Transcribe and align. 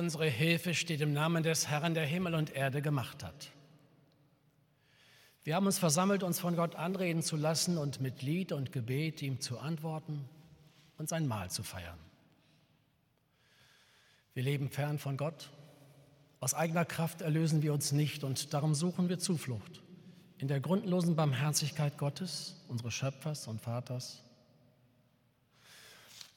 Unsere 0.00 0.24
Hilfe 0.24 0.72
steht 0.72 1.02
im 1.02 1.12
Namen 1.12 1.42
des 1.42 1.68
Herrn, 1.68 1.92
der 1.92 2.06
Himmel 2.06 2.34
und 2.34 2.56
Erde 2.56 2.80
gemacht 2.80 3.22
hat. 3.22 3.50
Wir 5.44 5.54
haben 5.54 5.66
uns 5.66 5.78
versammelt, 5.78 6.22
uns 6.22 6.40
von 6.40 6.56
Gott 6.56 6.74
anreden 6.74 7.22
zu 7.22 7.36
lassen 7.36 7.76
und 7.76 8.00
mit 8.00 8.22
Lied 8.22 8.52
und 8.52 8.72
Gebet 8.72 9.20
ihm 9.20 9.42
zu 9.42 9.58
antworten 9.58 10.24
und 10.96 11.10
sein 11.10 11.28
Mahl 11.28 11.50
zu 11.50 11.62
feiern. 11.62 11.98
Wir 14.32 14.42
leben 14.42 14.70
fern 14.70 14.98
von 14.98 15.18
Gott. 15.18 15.50
Aus 16.40 16.54
eigener 16.54 16.86
Kraft 16.86 17.20
erlösen 17.20 17.60
wir 17.60 17.74
uns 17.74 17.92
nicht 17.92 18.24
und 18.24 18.54
darum 18.54 18.74
suchen 18.74 19.10
wir 19.10 19.18
Zuflucht 19.18 19.82
in 20.38 20.48
der 20.48 20.60
grundlosen 20.60 21.14
Barmherzigkeit 21.14 21.98
Gottes, 21.98 22.56
unseres 22.68 22.94
Schöpfers 22.94 23.46
und 23.48 23.60
Vaters. 23.60 24.22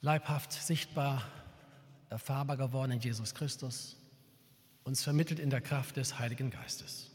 Leibhaft, 0.02 0.52
sichtbar, 0.52 1.24
erfahrbar 2.14 2.58
geworden 2.58 2.92
in 2.92 3.00
Jesus 3.00 3.34
Christus, 3.34 3.98
uns 4.84 5.04
vermittelt 5.04 5.40
in 5.40 5.50
der 5.50 5.62
Kraft 5.62 5.98
des 5.98 6.20
Heiligen 6.20 6.52
Geistes. 6.52 7.10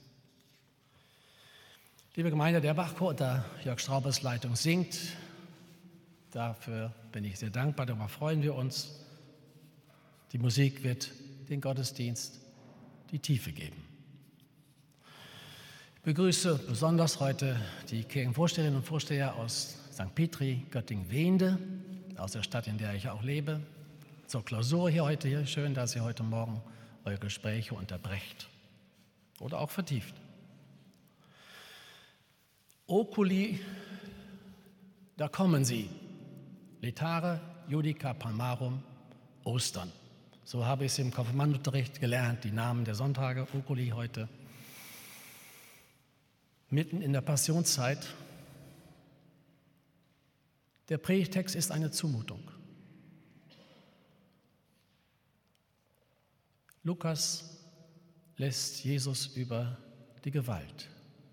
Liebe 2.16 2.30
Gemeinde, 2.30 2.60
der 2.60 2.74
Bachchor 2.74 3.10
unter 3.10 3.44
Jörg 3.64 3.78
Straubers 3.78 4.22
Leitung 4.22 4.56
singt. 4.56 4.98
Dafür 6.32 6.92
bin 7.12 7.24
ich 7.24 7.38
sehr 7.38 7.50
dankbar, 7.50 7.86
darüber 7.86 8.08
freuen 8.08 8.42
wir 8.42 8.56
uns. 8.56 8.90
Die 10.32 10.38
Musik 10.38 10.82
wird 10.82 11.12
den 11.48 11.60
Gottesdienst 11.60 12.40
die 13.12 13.20
Tiefe 13.20 13.52
geben. 13.52 13.76
Ich 15.94 16.02
begrüße 16.02 16.58
besonders 16.68 17.20
heute 17.20 17.56
die 17.90 18.02
Kirchenvorsteherinnen 18.02 18.80
und 18.80 18.84
Vorsteher 18.84 19.36
aus 19.36 19.76
St. 19.92 20.12
Petri, 20.14 20.66
Göttingen-Wende, 20.72 21.56
aus 22.16 22.32
der 22.32 22.42
Stadt, 22.42 22.66
in 22.66 22.78
der 22.78 22.94
ich 22.94 23.08
auch 23.08 23.22
lebe. 23.22 23.60
Zur 24.28 24.44
Klausur 24.44 24.90
hier 24.90 25.04
heute 25.04 25.26
hier. 25.26 25.46
Schön, 25.46 25.72
dass 25.72 25.96
ihr 25.96 26.04
heute 26.04 26.22
Morgen 26.22 26.60
eure 27.06 27.16
Gespräche 27.16 27.74
unterbrecht 27.74 28.46
oder 29.40 29.58
auch 29.58 29.70
vertieft. 29.70 30.14
Oculi, 32.86 33.58
da 35.16 35.28
kommen 35.28 35.64
sie. 35.64 35.88
Letare, 36.82 37.40
Judica 37.68 38.12
Palmarum, 38.12 38.82
Ostern. 39.44 39.90
So 40.44 40.66
habe 40.66 40.84
ich 40.84 40.92
es 40.92 40.98
im 40.98 41.10
Konfirmandunterricht 41.10 41.98
gelernt, 41.98 42.44
die 42.44 42.52
Namen 42.52 42.84
der 42.84 42.96
Sonntage, 42.96 43.46
Oculi 43.54 43.88
heute. 43.96 44.28
Mitten 46.68 47.00
in 47.00 47.14
der 47.14 47.22
Passionszeit. 47.22 48.06
Der 50.90 50.98
Predigtext 50.98 51.56
ist 51.56 51.72
eine 51.72 51.90
Zumutung. 51.90 52.42
Lukas 56.88 57.44
lässt 58.38 58.82
Jesus 58.82 59.26
über 59.36 59.76
die 60.24 60.30
Gewalt 60.30 60.88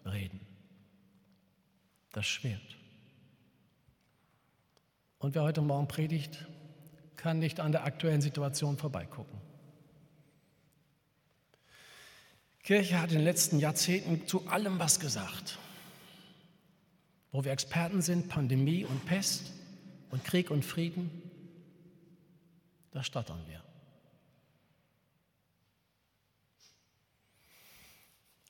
reden, 0.06 0.42
das 2.12 2.28
Schwert. 2.28 2.76
Und 5.18 5.34
wer 5.34 5.44
heute 5.44 5.62
Morgen 5.62 5.88
predigt, 5.88 6.46
kann 7.16 7.40
nicht 7.40 7.62
an 7.62 7.72
der 7.72 7.86
aktuellen 7.86 8.20
Situation 8.20 8.78
vorbeigucken. 8.78 9.40
Kirche 12.62 13.00
hat 13.00 13.12
in 13.12 13.20
den 13.20 13.24
letzten 13.24 13.58
Jahrzehnten 13.58 14.28
zu 14.28 14.46
allem 14.48 14.78
was 14.78 15.00
gesagt. 15.00 15.58
Wo 17.32 17.46
wir 17.46 17.54
Experten 17.54 18.02
sind, 18.02 18.28
Pandemie 18.28 18.84
und 18.84 19.06
Pest 19.06 19.54
und 20.10 20.26
Krieg 20.26 20.52
und 20.52 20.66
Frieden, 20.66 21.10
da 22.92 23.02
stottern 23.02 23.42
wir. 23.48 23.64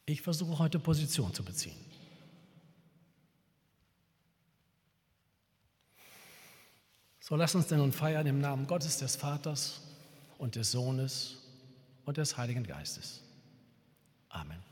Ich 0.05 0.21
versuche 0.21 0.59
heute 0.59 0.79
Position 0.79 1.33
zu 1.33 1.43
beziehen. 1.43 1.77
So 7.19 7.35
lass 7.35 7.55
uns 7.55 7.67
denn 7.67 7.79
nun 7.79 7.91
feiern 7.91 8.27
im 8.27 8.39
Namen 8.39 8.67
Gottes 8.67 8.99
des 8.99 9.15
Vaters 9.15 9.81
und 10.37 10.55
des 10.55 10.71
Sohnes 10.71 11.37
und 12.05 12.17
des 12.17 12.37
Heiligen 12.37 12.63
Geistes. 12.63 13.21
Amen. 14.29 14.64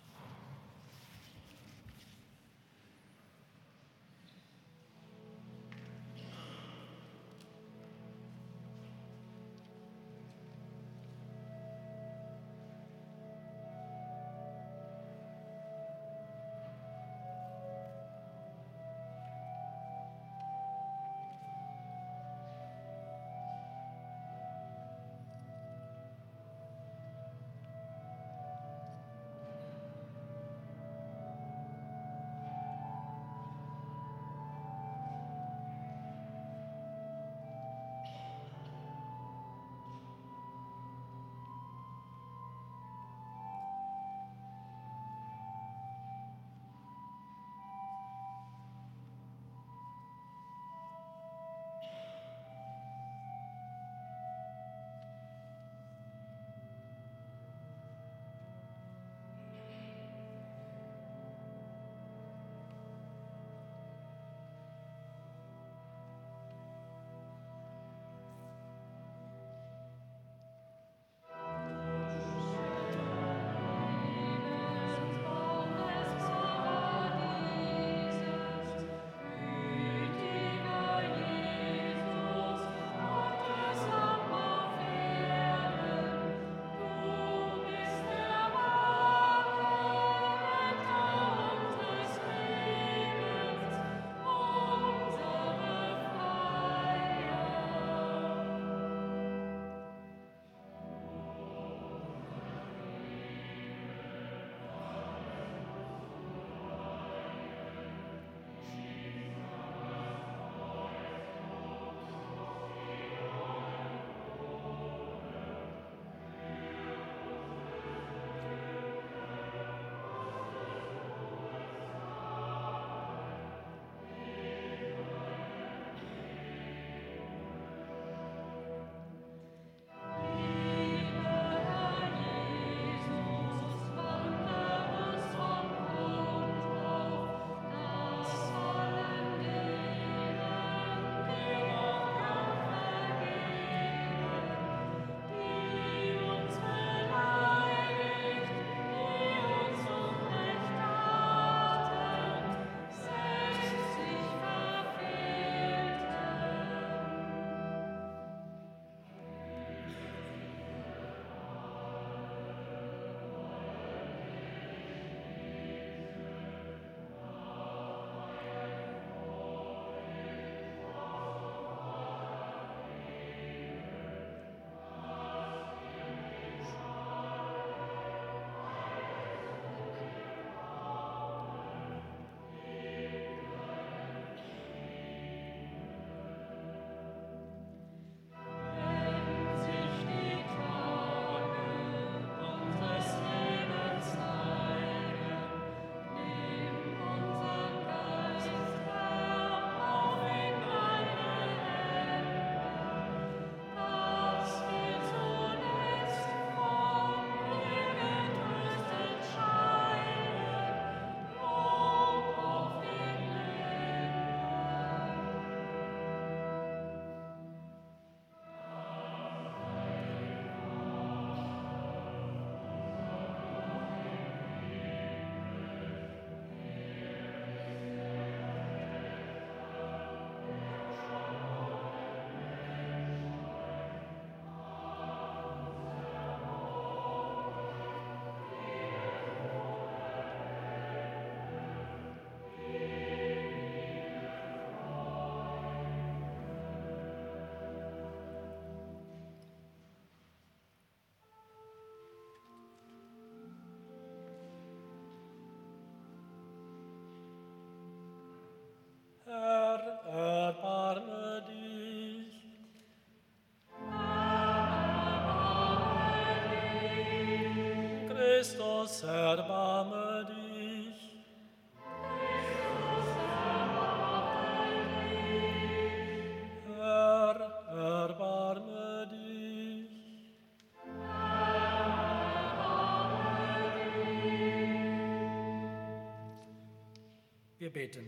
Beten. 287.74 288.08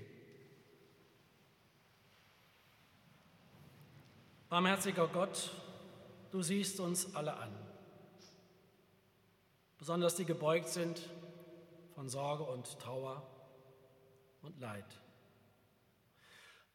Barmherziger 4.49 5.07
Gott, 5.07 5.51
du 6.31 6.41
siehst 6.41 6.79
uns 6.79 7.15
alle 7.15 7.35
an, 7.35 7.53
besonders 9.77 10.15
die 10.15 10.25
gebeugt 10.25 10.69
sind 10.69 11.09
von 11.95 12.07
Sorge 12.07 12.43
und 12.43 12.79
Trauer 12.79 13.27
und 14.41 14.59
Leid. 14.59 14.85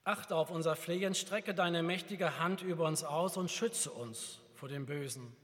Achte 0.04 0.34
auf 0.34 0.50
unser 0.50 0.76
Flehen, 0.76 1.14
strecke 1.14 1.54
deine 1.54 1.82
mächtige 1.82 2.38
Hand 2.38 2.62
über 2.62 2.86
uns 2.86 3.04
aus 3.04 3.36
und 3.36 3.50
schütze 3.50 3.90
uns 3.90 4.40
vor 4.54 4.68
dem 4.68 4.86
Bösen. 4.86 5.34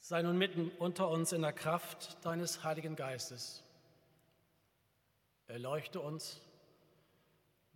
Sei 0.00 0.22
nun 0.22 0.36
mitten 0.36 0.70
unter 0.78 1.08
uns 1.08 1.32
in 1.32 1.42
der 1.42 1.52
Kraft 1.52 2.24
deines 2.24 2.64
Heiligen 2.64 2.96
Geistes. 2.96 3.62
Erleuchte 5.50 5.98
uns, 5.98 6.40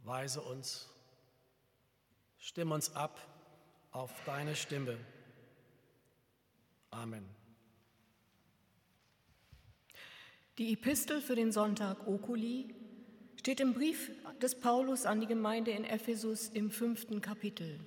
weise 0.05 0.41
uns, 0.41 0.89
stimm 2.39 2.71
uns 2.71 2.95
ab 2.95 3.19
auf 3.91 4.13
deine 4.27 4.55
Stimme. 4.55 4.97
Amen. 6.93 7.29
Die 10.57 10.73
Epistel 10.73 11.21
für 11.21 11.35
den 11.35 11.51
Sonntag 11.51 12.07
Okuli 12.07 12.73
steht 13.35 13.59
im 13.59 13.75
Brief 13.75 14.13
des 14.41 14.61
Paulus 14.61 15.05
an 15.05 15.21
die 15.21 15.27
Gemeinde 15.27 15.73
in 15.73 15.83
Ephesus 15.83 16.51
im 16.51 16.71
fünften 16.71 17.21
Kapitel. 17.21 17.81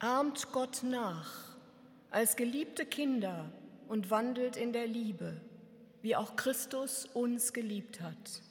Ahmt 0.00 0.52
Gott 0.52 0.82
nach 0.82 1.49
als 2.10 2.34
geliebte 2.34 2.84
Kinder 2.84 3.50
und 3.88 4.10
wandelt 4.10 4.56
in 4.56 4.72
der 4.72 4.86
Liebe, 4.86 5.40
wie 6.02 6.16
auch 6.16 6.36
Christus 6.36 7.06
uns 7.06 7.52
geliebt 7.52 8.00
hat 8.00 8.42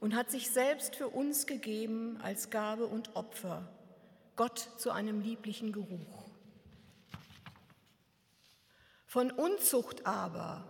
und 0.00 0.14
hat 0.14 0.30
sich 0.30 0.50
selbst 0.50 0.94
für 0.94 1.08
uns 1.08 1.46
gegeben 1.46 2.18
als 2.22 2.50
Gabe 2.50 2.86
und 2.86 3.16
Opfer, 3.16 3.68
Gott 4.36 4.58
zu 4.76 4.92
einem 4.92 5.20
lieblichen 5.20 5.72
Geruch. 5.72 6.28
Von 9.06 9.30
Unzucht 9.32 10.06
aber 10.06 10.64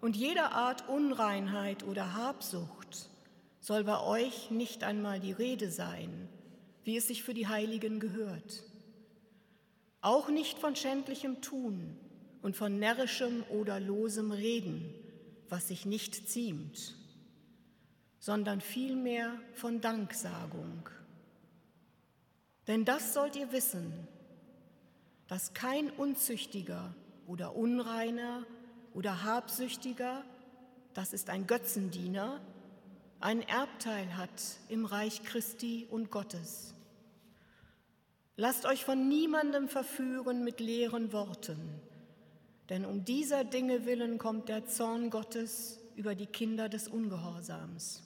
und 0.00 0.16
jeder 0.16 0.52
Art 0.52 0.88
Unreinheit 0.88 1.84
oder 1.84 2.14
Habsucht 2.14 3.08
soll 3.60 3.84
bei 3.84 3.98
euch 4.00 4.50
nicht 4.50 4.84
einmal 4.84 5.20
die 5.20 5.32
Rede 5.32 5.70
sein, 5.70 6.28
wie 6.82 6.98
es 6.98 7.06
sich 7.06 7.22
für 7.22 7.32
die 7.32 7.48
Heiligen 7.48 7.98
gehört 7.98 8.64
auch 10.04 10.28
nicht 10.28 10.58
von 10.58 10.76
schändlichem 10.76 11.40
Tun 11.40 11.96
und 12.42 12.56
von 12.56 12.78
närrischem 12.78 13.42
oder 13.48 13.80
losem 13.80 14.32
Reden, 14.32 14.92
was 15.48 15.68
sich 15.68 15.86
nicht 15.86 16.28
ziemt, 16.28 16.94
sondern 18.18 18.60
vielmehr 18.60 19.32
von 19.54 19.80
Danksagung. 19.80 20.88
Denn 22.66 22.84
das 22.84 23.14
sollt 23.14 23.34
ihr 23.36 23.50
wissen, 23.52 23.92
dass 25.26 25.54
kein 25.54 25.90
Unzüchtiger 25.90 26.94
oder 27.26 27.56
Unreiner 27.56 28.44
oder 28.92 29.24
Habsüchtiger, 29.24 30.22
das 30.92 31.14
ist 31.14 31.30
ein 31.30 31.46
Götzendiener, 31.46 32.42
ein 33.20 33.40
Erbteil 33.40 34.18
hat 34.18 34.58
im 34.68 34.84
Reich 34.84 35.22
Christi 35.22 35.86
und 35.90 36.10
Gottes. 36.10 36.73
Lasst 38.36 38.66
euch 38.66 38.84
von 38.84 39.08
niemandem 39.08 39.68
verführen 39.68 40.42
mit 40.42 40.58
leeren 40.58 41.12
Worten, 41.12 41.80
denn 42.68 42.84
um 42.84 43.04
dieser 43.04 43.44
Dinge 43.44 43.86
willen 43.86 44.18
kommt 44.18 44.48
der 44.48 44.66
Zorn 44.66 45.10
Gottes 45.10 45.78
über 45.94 46.16
die 46.16 46.26
Kinder 46.26 46.68
des 46.68 46.88
Ungehorsams. 46.88 48.02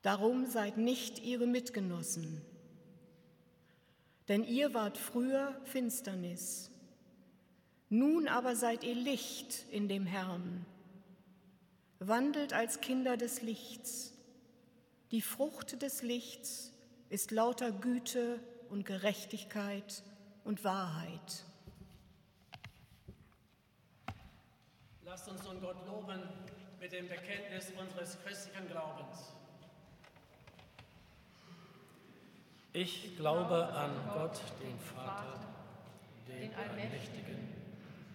Darum 0.00 0.46
seid 0.46 0.78
nicht 0.78 1.22
ihre 1.22 1.46
Mitgenossen, 1.46 2.40
denn 4.28 4.42
ihr 4.42 4.72
wart 4.72 4.96
früher 4.96 5.54
Finsternis, 5.64 6.70
nun 7.90 8.26
aber 8.26 8.56
seid 8.56 8.84
ihr 8.84 8.94
Licht 8.94 9.66
in 9.70 9.86
dem 9.86 10.06
Herrn. 10.06 10.64
Wandelt 11.98 12.54
als 12.54 12.80
Kinder 12.80 13.18
des 13.18 13.42
Lichts. 13.42 14.14
Die 15.10 15.20
Frucht 15.20 15.82
des 15.82 16.02
Lichts 16.02 16.72
ist 17.10 17.30
lauter 17.30 17.70
Güte, 17.70 18.40
und 18.72 18.86
Gerechtigkeit 18.86 20.02
und 20.44 20.64
Wahrheit. 20.64 21.44
Lasst 25.04 25.28
uns 25.28 25.44
nun 25.44 25.60
Gott 25.60 25.86
loben 25.86 26.22
mit 26.80 26.90
dem 26.90 27.06
Bekenntnis 27.06 27.70
unseres 27.78 28.18
christlichen 28.24 28.66
Glaubens. 28.68 29.34
Ich 32.72 33.14
glaube 33.18 33.68
an 33.74 33.90
Gott, 34.14 34.40
den 34.62 34.78
Vater, 34.80 35.38
den 36.26 36.54
Allmächtigen, 36.54 37.48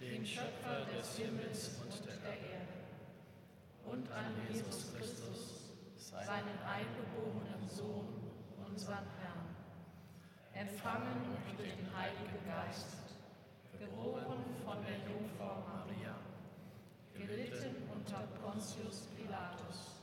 den 0.01 0.25
Schöpfer 0.25 0.85
des 0.97 1.17
Himmels 1.17 1.79
und 1.83 2.03
der 2.03 2.15
Erde, 2.15 2.67
und 3.85 4.11
an 4.11 4.33
Jesus 4.51 4.91
Christus, 4.95 5.69
seinen 5.97 6.57
eingeborenen 6.65 7.69
Sohn, 7.69 8.07
unseren 8.67 8.95
Herrn 8.95 9.16
empfangen 10.57 11.37
durch 11.55 11.75
den 11.75 11.89
Heiligen 11.95 12.41
Geist, 12.45 12.97
geboren 13.77 14.43
von 14.65 14.77
der 14.83 14.97
Jungfrau 15.05 15.61
Maria, 15.69 16.15
gelitten 17.13 17.87
unter 17.93 18.25
Pontius 18.41 19.05
Pilatus, 19.13 20.01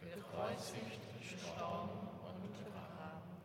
gekreuzigt, 0.00 1.00
gestorben 1.20 2.08
und 2.24 2.64
begraben, 2.64 3.36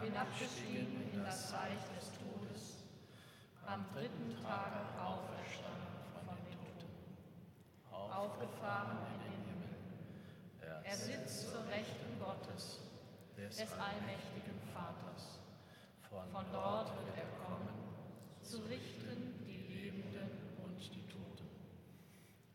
hinabgestiegen 0.00 1.12
in 1.12 1.22
das 1.22 1.52
Reich 1.52 1.84
des 1.96 2.08
Todes, 2.16 2.84
am 3.66 3.84
dritten 3.94 4.32
Tage 4.42 4.80
auferstanden 4.96 6.00
von 6.24 6.36
den 6.48 6.58
Toten, 6.80 7.12
aufgefahren 7.92 8.98
in 9.12 9.20
den 9.20 9.38
Himmel. 9.52 9.76
Er 10.82 10.96
sitzt 10.96 11.50
zur 11.50 11.66
Rechten 11.68 12.18
Gottes, 12.18 12.80
des 13.36 13.72
allmächtigen 13.72 14.58
Vaters 14.72 15.41
von 16.12 16.44
dort 16.52 16.92
wird 16.96 17.16
er 17.16 17.30
kommen, 17.40 17.72
zu 18.42 18.58
richten 18.68 19.32
die 19.46 19.64
Lebenden 19.72 20.28
und 20.62 20.76
die 20.76 21.08
Toten. 21.08 21.48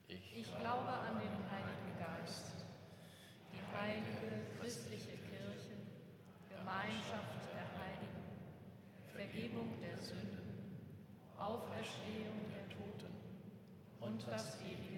Ich 0.07 0.45
glaube 0.45 0.93
an 0.93 1.17
den 1.17 1.37
Heiligen 1.49 1.97
Geist, 1.97 2.53
die 3.51 3.63
heilige 3.73 4.45
christliche 4.59 5.17
Kirche, 5.25 5.73
Gemeinschaft 6.53 7.49
der 7.49 7.65
Heiligen, 7.81 8.29
Vergebung 9.11 9.73
der 9.81 9.97
Sünden, 9.97 10.77
Auferstehung 11.39 12.37
der 12.53 12.69
Toten 12.69 13.13
und 14.01 14.21
das 14.27 14.59
ewige 14.61 14.96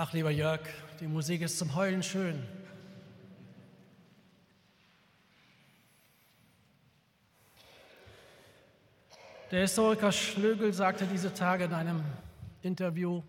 Ach, 0.00 0.12
lieber 0.12 0.30
Jörg, 0.30 0.60
die 1.00 1.08
Musik 1.08 1.42
ist 1.42 1.58
zum 1.58 1.74
Heulen 1.74 2.04
schön. 2.04 2.40
Der 9.50 9.62
Historiker 9.62 10.12
Schlögel 10.12 10.72
sagte 10.72 11.04
diese 11.04 11.34
Tage 11.34 11.64
in 11.64 11.72
einem 11.72 12.04
Interview, 12.62 13.24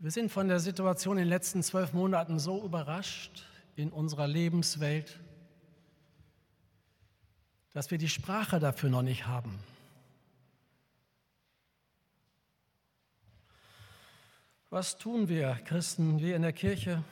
wir 0.00 0.10
sind 0.10 0.30
von 0.30 0.48
der 0.48 0.60
Situation 0.60 1.16
in 1.16 1.24
den 1.24 1.30
letzten 1.30 1.62
zwölf 1.62 1.94
Monaten 1.94 2.38
so 2.38 2.62
überrascht 2.62 3.46
in 3.74 3.90
unserer 3.90 4.28
Lebenswelt, 4.28 5.18
dass 7.72 7.90
wir 7.90 7.96
die 7.96 8.10
Sprache 8.10 8.58
dafür 8.58 8.90
noch 8.90 9.00
nicht 9.00 9.26
haben. 9.26 9.58
Was 14.78 14.96
tun 14.96 15.28
wir, 15.28 15.58
Christen, 15.64 16.20
wir 16.20 16.36
in 16.36 16.42
der 16.42 16.52
Kirche? 16.52 17.02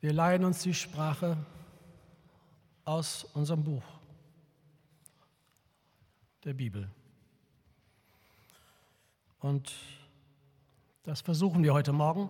Wir 0.00 0.12
leihen 0.12 0.44
uns 0.44 0.64
die 0.64 0.74
Sprache 0.74 1.36
aus 2.84 3.22
unserem 3.22 3.62
Buch, 3.62 3.84
der 6.42 6.52
Bibel. 6.54 6.90
Und 9.38 9.72
das 11.04 11.20
versuchen 11.20 11.62
wir 11.62 11.74
heute 11.74 11.92
Morgen. 11.92 12.28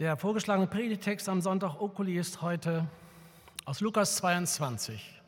Der 0.00 0.18
vorgeschlagene 0.18 0.66
Predigtext 0.66 1.26
am 1.30 1.40
Sonntag 1.40 1.80
Okuli 1.80 2.18
ist 2.18 2.42
heute 2.42 2.86
aus 3.64 3.80
Lukas 3.80 4.16
22, 4.16 5.22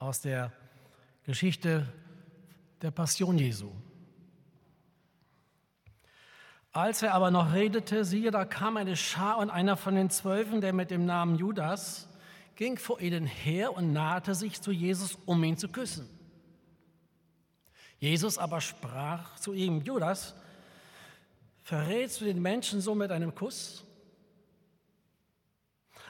aus 0.00 0.20
der 0.22 0.52
Geschichte 1.22 1.86
der 2.82 2.90
Passion 2.90 3.38
Jesu. 3.38 3.70
Als 6.72 7.02
er 7.02 7.14
aber 7.14 7.30
noch 7.30 7.54
redete, 7.54 8.04
siehe, 8.04 8.30
da 8.30 8.44
kam 8.44 8.76
eine 8.76 8.96
Schar 8.96 9.38
und 9.38 9.50
einer 9.50 9.76
von 9.76 9.94
den 9.94 10.10
Zwölfen, 10.10 10.60
der 10.60 10.72
mit 10.72 10.90
dem 10.90 11.06
Namen 11.06 11.36
Judas, 11.36 12.08
ging 12.56 12.76
vor 12.76 13.00
ihnen 13.00 13.24
her 13.24 13.74
und 13.74 13.92
nahte 13.92 14.34
sich 14.34 14.60
zu 14.60 14.70
Jesus, 14.70 15.16
um 15.26 15.42
ihn 15.44 15.56
zu 15.56 15.68
küssen. 15.68 16.08
Jesus 17.98 18.38
aber 18.38 18.60
sprach 18.60 19.36
zu 19.36 19.52
ihm, 19.52 19.80
Judas, 19.80 20.34
verrätst 21.62 22.20
du 22.20 22.26
den 22.26 22.40
Menschen 22.40 22.80
so 22.80 22.94
mit 22.94 23.10
einem 23.10 23.34
Kuss? 23.34 23.84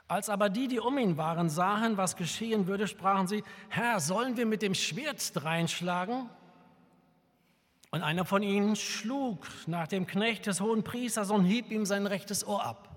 Als 0.07 0.31
aber 0.31 0.49
die, 0.49 0.68
die 0.68 0.81
um 0.81 0.97
ihn 0.99 1.18
waren, 1.18 1.51
sahen, 1.51 1.99
was 1.99 2.16
geschehen 2.16 2.66
würde, 2.66 2.88
sprachen 2.88 3.29
sie, 3.29 3.44
Herr, 3.68 4.01
sollen 4.01 4.38
wir 4.38 4.47
mit 4.47 4.62
dem 4.62 4.75
Schwert 4.75 5.33
dreinschlagen? 5.35 6.31
Und 7.90 8.03
einer 8.03 8.24
von 8.24 8.42
ihnen 8.42 8.77
schlug 8.77 9.46
nach 9.66 9.87
dem 9.87 10.07
Knecht 10.07 10.46
des 10.46 10.61
hohen 10.61 10.85
Priesters 10.85 11.31
und 11.31 11.44
hieb 11.44 11.70
ihm 11.70 11.87
sein 11.87 12.07
rechtes 12.07 12.46
Ohr 12.46 12.62
ab. 12.62 12.88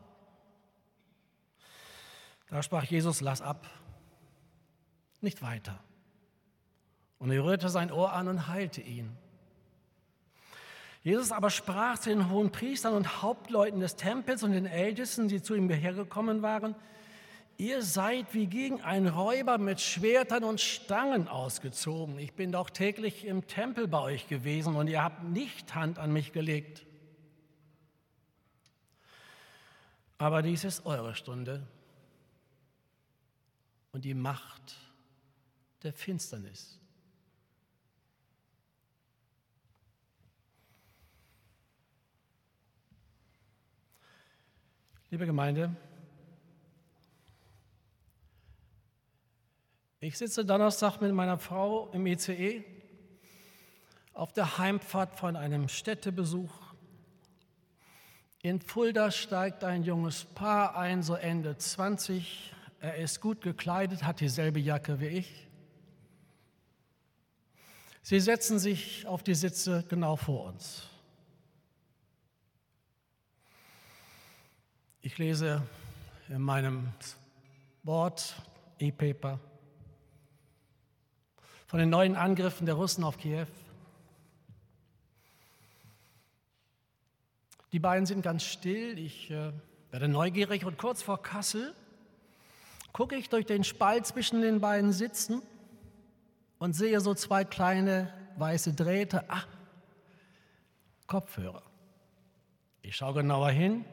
Da 2.49 2.61
sprach 2.61 2.83
Jesus, 2.83 3.21
lass 3.21 3.41
ab, 3.41 3.69
nicht 5.21 5.41
weiter. 5.41 5.79
Und 7.19 7.31
er 7.31 7.43
rührte 7.43 7.69
sein 7.69 7.91
Ohr 7.91 8.11
an 8.11 8.27
und 8.27 8.47
heilte 8.47 8.81
ihn. 8.81 9.15
Jesus 11.03 11.31
aber 11.31 11.49
sprach 11.49 11.97
zu 11.97 12.09
den 12.09 12.29
hohen 12.29 12.51
Priestern 12.51 12.93
und 12.93 13.21
Hauptleuten 13.21 13.79
des 13.79 13.95
Tempels 13.95 14.43
und 14.43 14.51
den 14.51 14.65
Ältesten, 14.65 15.29
die 15.29 15.41
zu 15.41 15.55
ihm 15.55 15.69
hergekommen 15.69 16.41
waren, 16.41 16.75
Ihr 17.61 17.83
seid 17.83 18.33
wie 18.33 18.47
gegen 18.47 18.81
einen 18.81 19.07
Räuber 19.07 19.59
mit 19.59 19.79
Schwertern 19.79 20.43
und 20.43 20.59
Stangen 20.59 21.27
ausgezogen. 21.27 22.17
Ich 22.17 22.33
bin 22.33 22.51
doch 22.51 22.71
täglich 22.71 23.23
im 23.23 23.45
Tempel 23.45 23.87
bei 23.87 23.99
euch 23.99 24.27
gewesen 24.27 24.75
und 24.75 24.87
ihr 24.87 25.03
habt 25.03 25.25
nicht 25.25 25.75
Hand 25.75 25.99
an 25.99 26.11
mich 26.11 26.31
gelegt. 26.33 26.87
Aber 30.17 30.41
dies 30.41 30.63
ist 30.63 30.87
eure 30.87 31.13
Stunde 31.13 31.67
und 33.91 34.05
die 34.05 34.15
Macht 34.15 34.75
der 35.83 35.93
Finsternis. 35.93 36.79
Liebe 45.11 45.27
Gemeinde, 45.27 45.75
Ich 50.03 50.17
sitze 50.17 50.43
Donnerstag 50.43 50.99
mit 50.99 51.13
meiner 51.13 51.37
Frau 51.37 51.91
im 51.93 52.07
ECE 52.07 52.63
auf 54.15 54.33
der 54.33 54.57
Heimfahrt 54.57 55.15
von 55.15 55.35
einem 55.35 55.67
Städtebesuch. 55.67 56.51
In 58.41 58.61
Fulda 58.61 59.11
steigt 59.11 59.63
ein 59.63 59.83
junges 59.83 60.25
Paar 60.25 60.75
ein, 60.75 61.03
so 61.03 61.13
Ende 61.13 61.55
20. 61.55 62.51
Er 62.79 62.95
ist 62.95 63.21
gut 63.21 63.41
gekleidet, 63.41 64.01
hat 64.01 64.21
dieselbe 64.21 64.59
Jacke 64.59 64.99
wie 64.99 65.05
ich. 65.05 65.47
Sie 68.01 68.19
setzen 68.19 68.57
sich 68.57 69.05
auf 69.05 69.21
die 69.21 69.35
Sitze 69.35 69.85
genau 69.87 70.15
vor 70.15 70.45
uns. 70.45 70.89
Ich 75.01 75.19
lese 75.19 75.61
in 76.27 76.41
meinem 76.41 76.91
Wort, 77.83 78.41
E-Paper, 78.79 79.39
von 81.71 81.79
den 81.79 81.89
neuen 81.89 82.17
Angriffen 82.17 82.65
der 82.65 82.75
Russen 82.75 83.01
auf 83.05 83.17
Kiew. 83.17 83.47
Die 87.71 87.79
beiden 87.79 88.05
sind 88.05 88.23
ganz 88.23 88.43
still. 88.43 88.99
Ich 88.99 89.31
äh, 89.31 89.53
werde 89.89 90.09
neugierig 90.09 90.65
und 90.65 90.77
kurz 90.77 91.01
vor 91.01 91.21
Kassel 91.21 91.73
gucke 92.91 93.15
ich 93.15 93.29
durch 93.29 93.45
den 93.45 93.63
Spalt 93.63 94.05
zwischen 94.05 94.41
den 94.41 94.59
beiden 94.59 94.91
Sitzen 94.91 95.41
und 96.59 96.73
sehe 96.73 96.99
so 96.99 97.13
zwei 97.13 97.45
kleine 97.45 98.13
weiße 98.35 98.73
Drähte. 98.73 99.23
Ah, 99.29 99.43
Kopfhörer. 101.07 101.63
Ich 102.81 102.97
schaue 102.97 103.13
genauer 103.13 103.51
hin. 103.51 103.85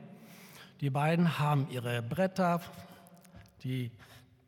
Die 0.81 0.91
beiden 0.91 1.39
haben 1.39 1.71
ihre 1.71 2.03
Bretter, 2.03 2.61
die 3.63 3.93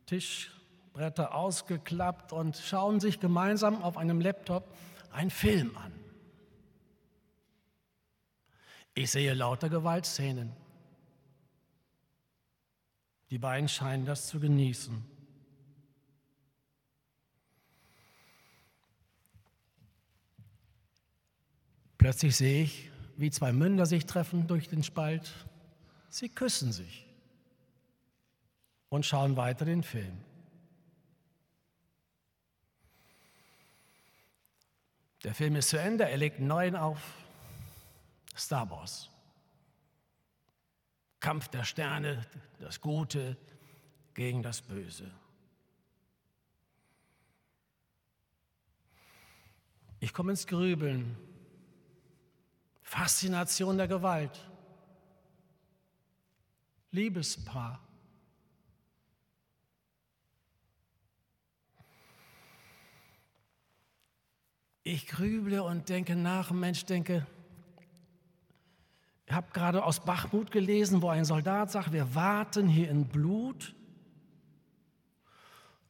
Tisch, 0.05 0.51
Bretter 0.93 1.35
ausgeklappt 1.35 2.33
und 2.33 2.57
schauen 2.57 2.99
sich 2.99 3.19
gemeinsam 3.19 3.81
auf 3.81 3.97
einem 3.97 4.19
Laptop 4.19 4.75
einen 5.11 5.29
Film 5.29 5.75
an. 5.77 5.93
Ich 8.93 9.11
sehe 9.11 9.33
lauter 9.33 9.69
Gewaltszenen. 9.69 10.51
Die 13.29 13.37
beiden 13.37 13.69
scheinen 13.69 14.05
das 14.05 14.27
zu 14.27 14.39
genießen. 14.39 15.05
Plötzlich 21.97 22.35
sehe 22.35 22.63
ich, 22.63 22.91
wie 23.15 23.29
zwei 23.29 23.53
Münder 23.53 23.85
sich 23.85 24.05
treffen 24.05 24.47
durch 24.47 24.67
den 24.67 24.83
Spalt. 24.83 25.31
Sie 26.09 26.27
küssen 26.27 26.73
sich 26.73 27.07
und 28.89 29.05
schauen 29.05 29.37
weiter 29.37 29.63
den 29.63 29.83
Film. 29.83 30.17
Der 35.23 35.35
Film 35.35 35.55
ist 35.55 35.69
zu 35.69 35.79
Ende, 35.79 36.09
er 36.09 36.17
legt 36.17 36.37
einen 36.37 36.47
neuen 36.47 36.75
auf. 36.75 36.99
Star 38.35 38.69
Wars. 38.69 39.09
Kampf 41.19 41.47
der 41.49 41.63
Sterne, 41.63 42.25
das 42.59 42.81
Gute 42.81 43.37
gegen 44.13 44.41
das 44.41 44.61
Böse. 44.61 45.11
Ich 49.99 50.13
komme 50.13 50.31
ins 50.31 50.47
Grübeln. 50.47 51.15
Faszination 52.81 53.77
der 53.77 53.87
Gewalt. 53.87 54.49
Liebespaar. 56.89 57.79
Ich 64.83 65.07
grüble 65.07 65.63
und 65.63 65.89
denke 65.89 66.15
nach, 66.15 66.51
Mensch, 66.51 66.85
denke, 66.85 67.25
ich 69.27 69.33
habe 69.33 69.51
gerade 69.53 69.85
aus 69.85 70.03
Bachmut 70.03 70.51
gelesen, 70.51 71.01
wo 71.01 71.09
ein 71.09 71.23
Soldat 71.23 71.71
sagt, 71.71 71.93
wir 71.93 72.15
warten 72.15 72.67
hier 72.67 72.89
in 72.89 73.07
Blut. 73.07 73.75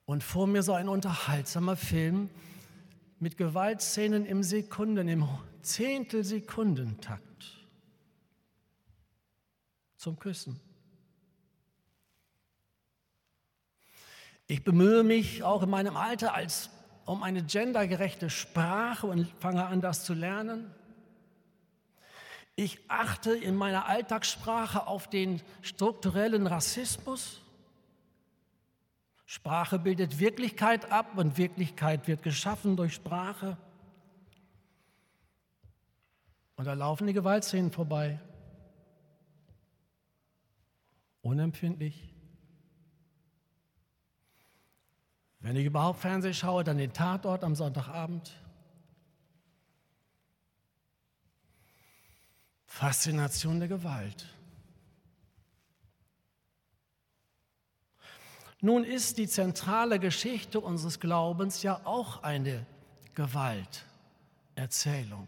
Und 0.06 0.24
vor 0.24 0.46
mir 0.46 0.62
so 0.62 0.74
ein 0.74 0.90
unterhaltsamer 0.90 1.78
Film 1.78 2.30
mit 3.20 3.38
Gewaltszenen 3.38 4.26
im 4.26 4.44
Sekunden, 4.44 5.08
im 5.08 5.28
Zehntelsekundentakt 5.62 7.66
zum 9.96 10.20
Küssen. 10.20 10.60
Ich 14.48 14.64
bemühe 14.64 15.04
mich 15.04 15.44
auch 15.44 15.64
in 15.64 15.70
meinem 15.70 15.96
Alter 15.96 16.34
als 16.34 16.70
um 17.06 17.24
eine 17.24 17.44
gendergerechte 17.44 18.30
Sprache 18.30 19.08
und 19.08 19.28
fange 19.40 19.66
an, 19.66 19.82
das 19.82 20.04
zu 20.04 20.14
lernen. 20.14 20.74
Ich 22.56 22.80
achte 22.90 23.34
in 23.36 23.56
meiner 23.56 23.88
Alltagssprache 23.88 24.88
auf 24.88 25.10
den 25.10 25.42
strukturellen 25.62 26.48
Rassismus. 26.48 27.42
Sprache 29.26 29.80
bildet 29.80 30.20
Wirklichkeit 30.20 30.92
ab 30.92 31.18
und 31.18 31.38
Wirklichkeit 31.38 32.08
wird 32.08 32.22
geschaffen 32.22 32.76
durch 32.76 32.94
Sprache. 32.94 33.58
Und 36.56 36.66
da 36.66 36.74
laufen 36.74 37.08
die 37.08 37.14
Gewaltszenen 37.14 37.72
vorbei. 37.72 38.20
Unempfindlich. 41.22 42.14
Wenn 45.42 45.56
ich 45.56 45.66
überhaupt 45.66 46.00
Fernsehen 46.00 46.36
schaue, 46.36 46.64
dann 46.64 46.78
den 46.78 46.94
Tatort 46.94 47.44
am 47.44 47.56
Sonntagabend. 47.56 48.32
Faszination 52.66 53.60
der 53.60 53.68
Gewalt. 53.68 54.28
Nun 58.62 58.84
ist 58.84 59.18
die 59.18 59.28
zentrale 59.28 59.98
Geschichte 59.98 60.60
unseres 60.60 61.00
Glaubens 61.00 61.64
ja 61.64 61.82
auch 61.84 62.22
eine 62.22 62.68
Gewalterzählung. 63.16 65.28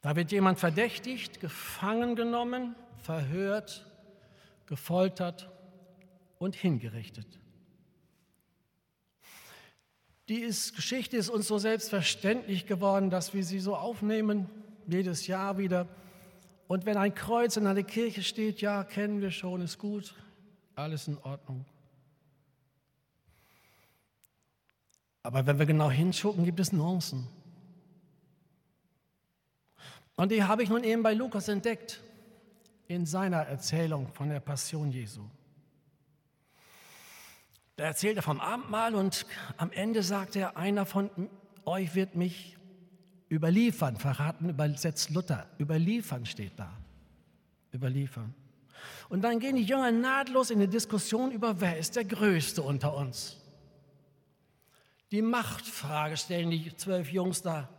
Da 0.00 0.14
wird 0.14 0.30
jemand 0.30 0.60
verdächtigt, 0.60 1.40
gefangen 1.40 2.14
genommen, 2.14 2.76
verhört, 3.02 3.84
gefoltert 4.66 5.50
und 6.38 6.54
hingerichtet. 6.54 7.39
Die 10.30 10.38
ist, 10.38 10.76
Geschichte 10.76 11.16
ist 11.16 11.28
uns 11.28 11.48
so 11.48 11.58
selbstverständlich 11.58 12.64
geworden, 12.66 13.10
dass 13.10 13.34
wir 13.34 13.42
sie 13.42 13.58
so 13.58 13.74
aufnehmen, 13.74 14.48
jedes 14.86 15.26
Jahr 15.26 15.58
wieder. 15.58 15.88
Und 16.68 16.86
wenn 16.86 16.96
ein 16.96 17.12
Kreuz 17.16 17.56
in 17.56 17.66
einer 17.66 17.82
Kirche 17.82 18.22
steht, 18.22 18.60
ja, 18.60 18.84
kennen 18.84 19.20
wir 19.20 19.32
schon, 19.32 19.60
ist 19.60 19.78
gut, 19.78 20.14
alles 20.76 21.08
in 21.08 21.18
Ordnung. 21.18 21.64
Aber 25.24 25.44
wenn 25.46 25.58
wir 25.58 25.66
genau 25.66 25.90
hinschauen, 25.90 26.44
gibt 26.44 26.60
es 26.60 26.72
Nuancen. 26.72 27.26
Und 30.14 30.30
die 30.30 30.44
habe 30.44 30.62
ich 30.62 30.68
nun 30.68 30.84
eben 30.84 31.02
bei 31.02 31.12
Lukas 31.12 31.48
entdeckt, 31.48 32.00
in 32.86 33.04
seiner 33.04 33.38
Erzählung 33.38 34.06
von 34.12 34.28
der 34.28 34.38
Passion 34.38 34.92
Jesu. 34.92 35.22
Da 37.80 37.86
erzählt 37.86 38.18
er 38.18 38.22
vom 38.22 38.40
Abendmahl 38.40 38.94
und 38.94 39.24
am 39.56 39.72
Ende 39.72 40.02
sagt 40.02 40.36
er, 40.36 40.58
einer 40.58 40.84
von 40.84 41.08
euch 41.64 41.94
wird 41.94 42.14
mich 42.14 42.58
überliefern, 43.30 43.96
verraten, 43.96 44.50
übersetzt 44.50 45.08
Luther, 45.08 45.46
überliefern 45.58 46.26
steht 46.26 46.52
da, 46.58 46.70
überliefern. 47.72 48.34
Und 49.08 49.22
dann 49.22 49.38
gehen 49.40 49.56
die 49.56 49.62
Jünger 49.62 49.92
nahtlos 49.92 50.50
in 50.50 50.60
die 50.60 50.68
Diskussion 50.68 51.32
über, 51.32 51.58
wer 51.62 51.78
ist 51.78 51.96
der 51.96 52.04
Größte 52.04 52.60
unter 52.60 52.94
uns. 52.94 53.38
Die 55.10 55.22
Machtfrage 55.22 56.18
stellen 56.18 56.50
die 56.50 56.76
zwölf 56.76 57.10
Jungs 57.10 57.40
da. 57.40 57.70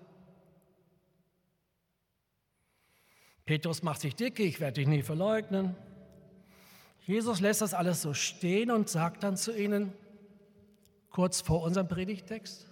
Petrus 3.45 3.83
macht 3.83 4.01
sich 4.01 4.15
dick, 4.15 4.39
ich 4.39 4.59
werde 4.59 4.81
dich 4.81 4.87
nie 4.87 5.03
verleugnen. 5.03 5.75
Jesus 7.11 7.41
lässt 7.41 7.59
das 7.59 7.73
alles 7.73 8.01
so 8.01 8.13
stehen 8.13 8.71
und 8.71 8.87
sagt 8.87 9.23
dann 9.23 9.35
zu 9.35 9.53
ihnen, 9.53 9.91
kurz 11.09 11.41
vor 11.41 11.61
unserem 11.61 11.89
Predigtext, 11.89 12.65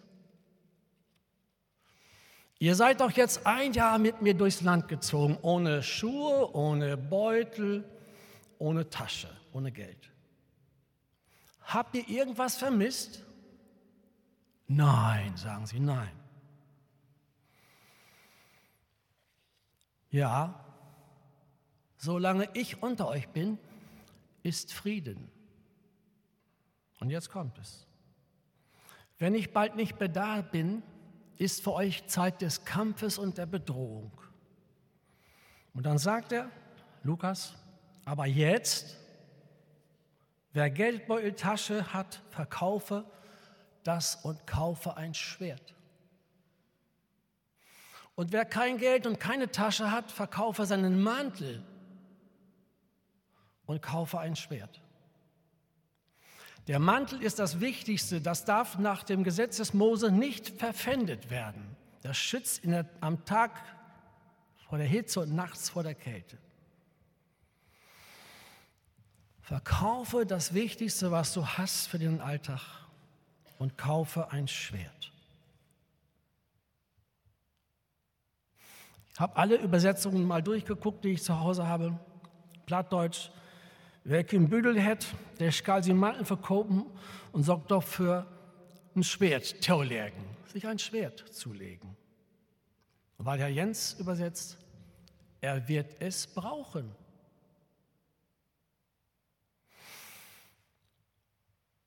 ihr 2.57 2.73
seid 2.75 3.01
doch 3.01 3.11
jetzt 3.11 3.45
ein 3.45 3.73
Jahr 3.73 3.99
mit 3.99 4.21
mir 4.21 4.33
durchs 4.33 4.61
Land 4.61 4.87
gezogen, 4.87 5.37
ohne 5.41 5.83
Schuhe, 5.83 6.55
ohne 6.55 6.95
Beutel, 6.95 7.83
ohne 8.59 8.89
Tasche, 8.89 9.27
ohne 9.51 9.73
Geld. 9.73 10.09
Habt 11.65 11.93
ihr 11.95 12.07
irgendwas 12.07 12.55
vermisst? 12.55 13.25
Nein, 14.69 15.35
sagen 15.35 15.65
sie, 15.65 15.81
nein. 15.81 16.11
Ja, 20.11 20.63
solange 21.97 22.47
ich 22.53 22.81
unter 22.81 23.09
euch 23.09 23.27
bin, 23.27 23.57
ist 24.43 24.73
Frieden. 24.73 25.29
Und 26.99 27.09
jetzt 27.09 27.29
kommt 27.29 27.57
es. 27.57 27.87
Wenn 29.17 29.35
ich 29.35 29.51
bald 29.51 29.75
nicht 29.75 29.97
da 30.13 30.41
bin, 30.41 30.83
ist 31.37 31.63
für 31.63 31.73
euch 31.73 32.07
Zeit 32.07 32.41
des 32.41 32.65
Kampfes 32.65 33.17
und 33.17 33.37
der 33.37 33.45
Bedrohung. 33.45 34.11
Und 35.73 35.85
dann 35.85 35.97
sagt 35.97 36.31
er, 36.31 36.49
Lukas, 37.03 37.53
aber 38.05 38.25
jetzt, 38.25 38.97
wer 40.51 40.69
Geldbeuteltasche 40.69 41.93
hat, 41.93 42.21
verkaufe 42.29 43.05
das 43.83 44.15
und 44.15 44.45
kaufe 44.45 44.97
ein 44.97 45.13
Schwert. 45.13 45.73
Und 48.15 48.33
wer 48.33 48.43
kein 48.43 48.77
Geld 48.77 49.07
und 49.07 49.19
keine 49.19 49.49
Tasche 49.49 49.91
hat, 49.91 50.11
verkaufe 50.11 50.65
seinen 50.65 51.01
Mantel 51.01 51.63
und 53.69 53.83
kaufe 53.83 54.19
ein 54.19 54.35
Schwert. 54.35 54.81
Der 56.67 56.79
Mantel 56.79 57.21
ist 57.21 57.37
das 57.37 57.59
Wichtigste, 57.59 58.19
das 58.19 58.43
darf 58.43 58.79
nach 58.79 59.03
dem 59.03 59.23
Gesetz 59.23 59.57
des 59.57 59.75
Mose 59.75 60.11
nicht 60.11 60.49
verpfändet 60.49 61.29
werden. 61.29 61.77
Das 62.01 62.17
schützt 62.17 62.63
der, 62.65 62.89
am 62.99 63.25
Tag 63.25 63.51
vor 64.67 64.79
der 64.79 64.87
Hitze 64.87 65.19
und 65.19 65.35
nachts 65.35 65.69
vor 65.69 65.83
der 65.83 65.93
Kälte. 65.93 66.39
Verkaufe 69.41 70.25
das 70.25 70.55
Wichtigste, 70.55 71.11
was 71.11 71.33
du 71.33 71.45
hast 71.45 71.89
für 71.89 71.99
den 71.99 72.21
Alltag 72.21 72.61
und 73.59 73.77
kaufe 73.77 74.31
ein 74.31 74.47
Schwert. 74.47 75.11
Ich 79.13 79.19
habe 79.19 79.35
alle 79.35 79.57
Übersetzungen 79.57 80.25
mal 80.25 80.41
durchgeguckt, 80.41 81.03
die 81.03 81.09
ich 81.09 81.23
zu 81.23 81.39
Hause 81.39 81.67
habe. 81.67 81.99
Plattdeutsch. 82.65 83.29
Wer 84.09 84.23
kein 84.23 84.49
Büdel 84.49 84.83
hat, 84.83 85.05
der 85.39 85.51
skal 85.51 85.83
sie 85.83 85.93
Mantel 85.93 86.25
verkaufen 86.25 86.83
und 87.31 87.43
sorgt 87.43 87.69
doch 87.69 87.83
für 87.83 88.25
ein 88.95 89.03
Schwert 89.03 89.63
teulegen, 89.63 90.23
sich 90.51 90.65
ein 90.65 90.79
Schwert 90.79 91.31
zulegen. 91.31 91.95
Weil 93.19 93.37
Herr 93.37 93.49
Jens 93.49 93.93
übersetzt, 93.99 94.57
er 95.41 95.67
wird 95.67 96.01
es 96.01 96.25
brauchen. 96.25 96.89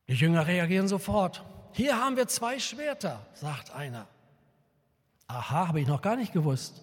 Die 0.07 0.15
Jünger 0.15 0.47
reagieren 0.47 0.87
sofort. 0.87 1.45
Hier 1.73 1.99
haben 1.99 2.17
wir 2.17 2.29
zwei 2.29 2.61
Schwerter, 2.61 3.27
sagt 3.35 3.73
einer. 3.73 4.07
Aha, 5.27 5.67
habe 5.67 5.81
ich 5.81 5.89
noch 5.89 6.03
gar 6.03 6.15
nicht 6.15 6.33
gewusst 6.33 6.83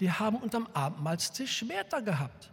die 0.00 0.10
haben 0.10 0.36
unterm 0.36 0.68
Abendmahlstisch 0.74 1.58
Schwerter 1.58 2.02
gehabt. 2.02 2.50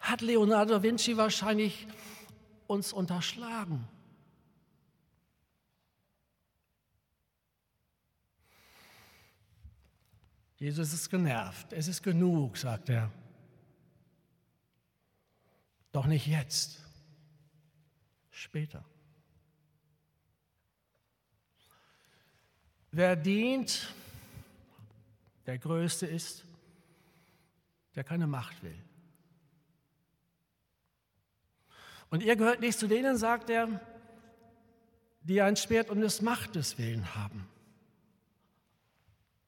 Hat 0.00 0.20
Leonardo 0.20 0.74
da 0.74 0.82
Vinci 0.82 1.16
wahrscheinlich 1.16 1.86
uns 2.66 2.92
unterschlagen. 2.92 3.88
Jesus 10.58 10.92
ist 10.92 11.10
genervt, 11.10 11.72
es 11.72 11.86
ist 11.86 12.02
genug, 12.02 12.56
sagt 12.56 12.88
er. 12.88 13.12
Doch 15.92 16.06
nicht 16.06 16.26
jetzt, 16.26 16.82
später. 18.30 18.84
Wer 22.90 23.16
dient, 23.16 23.94
der 25.44 25.58
Größte 25.58 26.06
ist, 26.06 26.44
der 27.94 28.04
keine 28.04 28.26
Macht 28.26 28.62
will. 28.62 28.85
Und 32.10 32.22
ihr 32.22 32.36
gehört 32.36 32.60
nicht 32.60 32.78
zu 32.78 32.86
denen, 32.86 33.16
sagt 33.16 33.50
er, 33.50 33.80
die 35.22 35.42
ein 35.42 35.56
Schwert 35.56 35.90
um 35.90 36.00
des 36.00 36.22
Machtes 36.22 36.78
willen 36.78 37.14
haben. 37.14 37.48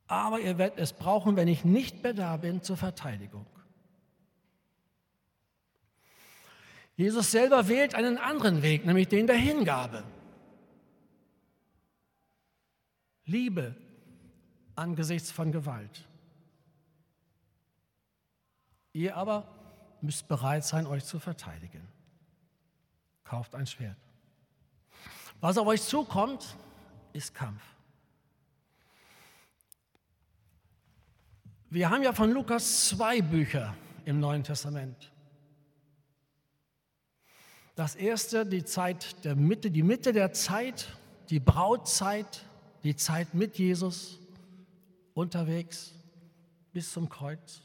Aber 0.08 0.40
ihr 0.40 0.58
werdet 0.58 0.78
es 0.78 0.92
brauchen, 0.92 1.36
wenn 1.36 1.48
ich 1.48 1.64
nicht 1.64 2.02
mehr 2.02 2.14
da 2.14 2.36
bin, 2.36 2.62
zur 2.62 2.76
Verteidigung. 2.76 3.46
Jesus 6.96 7.30
selber 7.30 7.68
wählt 7.68 7.94
einen 7.94 8.18
anderen 8.18 8.62
Weg, 8.62 8.84
nämlich 8.84 9.06
den 9.06 9.28
der 9.28 9.36
Hingabe. 9.36 10.02
Liebe 13.24 13.76
angesichts 14.74 15.30
von 15.30 15.52
Gewalt. 15.52 16.08
Ihr 18.92 19.16
aber 19.16 19.46
müsst 20.00 20.26
bereit 20.26 20.64
sein, 20.64 20.86
euch 20.86 21.04
zu 21.04 21.20
verteidigen. 21.20 21.86
Kauft 23.28 23.54
ein 23.54 23.66
Schwert. 23.66 23.98
Was 25.40 25.58
auf 25.58 25.66
euch 25.66 25.82
zukommt, 25.82 26.56
ist 27.12 27.34
Kampf. 27.34 27.62
Wir 31.68 31.90
haben 31.90 32.02
ja 32.02 32.14
von 32.14 32.32
Lukas 32.32 32.88
zwei 32.88 33.20
Bücher 33.20 33.76
im 34.06 34.18
Neuen 34.18 34.42
Testament. 34.42 35.12
Das 37.74 37.96
erste, 37.96 38.46
die 38.46 38.64
Zeit 38.64 39.22
der 39.26 39.36
Mitte, 39.36 39.70
die 39.70 39.82
Mitte 39.82 40.14
der 40.14 40.32
Zeit, 40.32 40.96
die 41.28 41.38
Brautzeit, 41.38 42.46
die 42.82 42.96
Zeit 42.96 43.34
mit 43.34 43.58
Jesus 43.58 44.18
unterwegs 45.12 45.92
bis 46.72 46.90
zum 46.94 47.10
Kreuz, 47.10 47.60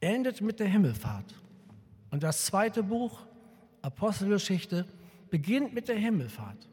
endet 0.00 0.40
mit 0.40 0.58
der 0.58 0.66
Himmelfahrt. 0.66 1.32
Und 2.10 2.24
das 2.24 2.44
zweite 2.44 2.82
Buch, 2.82 3.24
Apostelgeschichte, 3.82 4.86
beginnt 5.30 5.74
mit 5.74 5.88
der 5.88 5.96
Himmelfahrt 5.96 6.68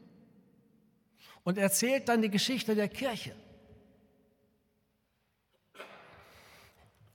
und 1.44 1.58
erzählt 1.58 2.08
dann 2.08 2.22
die 2.22 2.30
Geschichte 2.30 2.74
der 2.74 2.88
Kirche. 2.88 3.34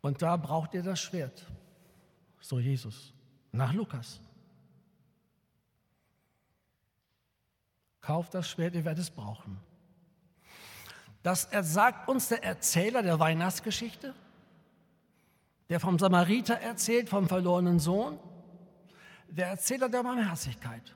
Und 0.02 0.22
da 0.22 0.38
braucht 0.38 0.74
ihr 0.74 0.84
das 0.84 1.00
Schwert, 1.00 1.46
so 2.40 2.60
Jesus, 2.60 3.14
nach 3.52 3.74
Lukas. 3.74 4.22
Kauft 8.02 8.36
das 8.36 8.48
Schwert, 8.48 8.76
ihr 8.76 8.86
werdet 8.86 9.04
es 9.04 9.10
brauchen. 9.10 9.60
Das 11.24 11.50
sagt 11.62 12.08
uns 12.08 12.28
der 12.28 12.44
Erzähler 12.44 13.02
der 13.02 13.20
Weihnachtsgeschichte, 13.20 14.14
der 15.70 15.80
vom 15.80 15.98
Samariter 15.98 16.54
erzählt, 16.56 17.10
vom 17.10 17.28
verlorenen 17.28 17.80
Sohn, 17.80 18.20
der 19.28 19.48
Erzähler 19.48 19.90
der 19.90 20.04
Barmherzigkeit. 20.04 20.96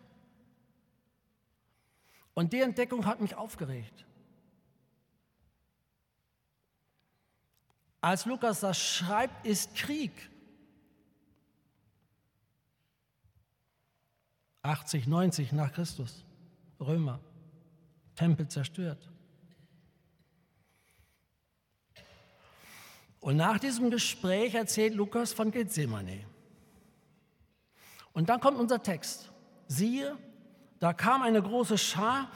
Und 2.34 2.54
die 2.54 2.62
Entdeckung 2.62 3.06
hat 3.06 3.20
mich 3.20 3.36
aufgeregt. 3.36 4.06
Als 8.02 8.26
Lukas 8.26 8.62
das 8.62 8.80
schreibt, 8.80 9.46
ist 9.46 9.76
Krieg. 9.76 10.30
80, 14.62 15.08
90 15.08 15.52
nach 15.52 15.74
Christus. 15.74 16.24
Römer. 16.80 17.20
Tempel 18.16 18.48
zerstört. 18.48 19.10
Und 23.20 23.36
nach 23.36 23.60
diesem 23.60 23.90
Gespräch 23.90 24.54
erzählt 24.54 24.94
Lukas 24.94 25.34
von 25.34 25.52
Gethsemane. 25.52 26.26
Und 28.20 28.28
dann 28.28 28.42
kommt 28.42 28.60
unser 28.60 28.84
Text. 28.84 29.32
Siehe, 29.70 30.18
da 30.82 30.92
kam 30.92 31.22
eine 31.22 31.42
große 31.42 31.78
Schar, 31.78 32.30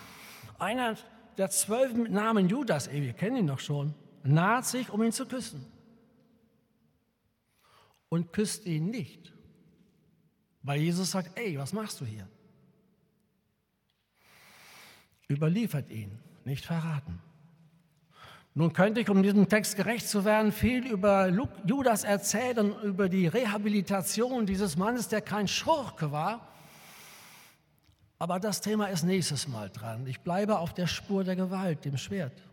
einer 0.58 0.96
der 1.38 1.50
zwölf 1.50 1.94
mit 1.94 2.10
Namen 2.10 2.48
Judas, 2.48 2.88
ey, 2.88 3.02
wir 3.02 3.12
kennen 3.12 3.36
ihn 3.36 3.46
noch 3.48 3.60
schon, 3.60 3.94
naht 4.24 4.66
sich, 4.66 4.90
um 4.90 5.04
ihn 5.04 5.12
zu 5.12 5.26
küssen. 5.26 5.66
Und 8.08 8.32
küsst 8.32 8.66
ihn 8.66 8.92
nicht, 8.92 9.34
weil 10.62 10.80
Jesus 10.80 11.12
sagt, 11.12 11.38
ey, 11.38 11.60
was 11.60 11.74
machst 11.74 12.00
du 12.00 12.06
hier? 12.06 12.30
Überliefert 15.30 15.90
ihn, 15.90 16.18
nicht 16.46 16.64
verraten. 16.64 17.22
Nun 18.56 18.72
könnte 18.72 19.02
ich, 19.02 19.10
um 19.10 19.24
diesem 19.24 19.50
Text 19.50 19.76
gerecht 19.76 20.08
zu 20.08 20.26
werden, 20.26 20.52
viel 20.52 20.86
über 20.86 21.28
Judas 21.66 22.04
erzählen, 22.04 22.76
über 22.84 23.10
die 23.10 23.26
Rehabilitation 23.26 24.46
dieses 24.46 24.78
Mannes, 24.78 25.08
der 25.08 25.22
kein 25.22 25.48
Schurke 25.48 26.12
war. 26.12 26.48
Aber 28.20 28.40
das 28.40 28.62
Thema 28.62 28.88
ist 28.88 29.04
nächstes 29.04 29.48
Mal 29.48 29.72
dran. 29.72 30.06
Ich 30.06 30.22
bleibe 30.22 30.60
auf 30.60 30.74
der 30.74 30.86
Spur 30.86 31.24
der 31.24 31.36
Gewalt, 31.36 31.84
dem 31.84 31.98
Schwert. 31.98 32.44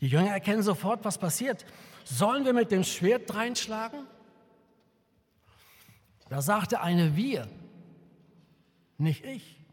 Die 0.00 0.06
Jünger 0.06 0.30
erkennen 0.30 0.62
sofort, 0.62 1.04
was 1.04 1.18
passiert. 1.18 1.66
Sollen 2.04 2.44
wir 2.44 2.52
mit 2.52 2.70
dem 2.70 2.84
Schwert 2.84 3.34
reinschlagen? 3.34 4.06
Da 6.28 6.40
sagte 6.42 6.80
eine 6.80 7.16
wir, 7.16 7.48
nicht 8.98 9.24
ich. 9.24 9.63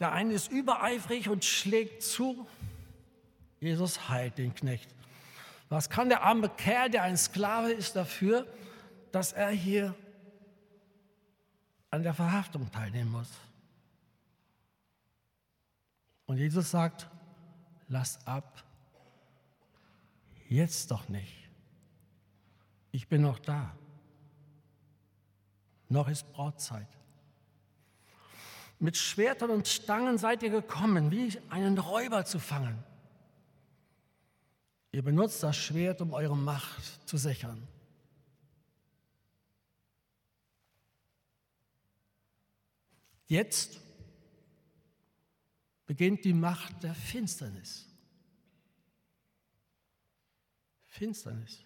Der 0.00 0.12
eine 0.12 0.34
ist 0.34 0.50
übereifrig 0.50 1.28
und 1.28 1.44
schlägt 1.44 2.02
zu. 2.02 2.46
Jesus 3.60 4.08
heilt 4.08 4.38
den 4.38 4.54
Knecht. 4.54 4.94
Was 5.68 5.90
kann 5.90 6.08
der 6.08 6.22
arme 6.22 6.48
Kerl, 6.48 6.90
der 6.90 7.02
ein 7.02 7.16
Sklave 7.16 7.72
ist, 7.72 7.96
dafür, 7.96 8.46
dass 9.12 9.32
er 9.32 9.50
hier 9.50 9.94
an 11.90 12.02
der 12.02 12.14
Verhaftung 12.14 12.70
teilnehmen 12.70 13.10
muss? 13.10 13.30
Und 16.26 16.38
Jesus 16.38 16.70
sagt, 16.70 17.08
lass 17.88 18.24
ab. 18.26 18.64
Jetzt 20.48 20.90
doch 20.90 21.08
nicht. 21.08 21.48
Ich 22.92 23.08
bin 23.08 23.22
noch 23.22 23.38
da. 23.38 23.74
Noch 25.88 26.08
ist 26.08 26.30
Brautzeit. 26.32 26.97
Mit 28.78 28.96
Schwertern 28.96 29.50
und 29.50 29.66
Stangen 29.66 30.18
seid 30.18 30.42
ihr 30.42 30.50
gekommen, 30.50 31.10
wie 31.10 31.36
einen 31.50 31.78
Räuber 31.78 32.24
zu 32.24 32.38
fangen. 32.38 32.82
Ihr 34.92 35.02
benutzt 35.02 35.42
das 35.42 35.56
Schwert, 35.56 36.00
um 36.00 36.12
eure 36.12 36.36
Macht 36.36 37.08
zu 37.08 37.16
sichern. 37.16 37.66
Jetzt 43.26 43.78
beginnt 45.86 46.24
die 46.24 46.32
Macht 46.32 46.82
der 46.82 46.94
Finsternis. 46.94 47.86
Finsternis. 50.86 51.62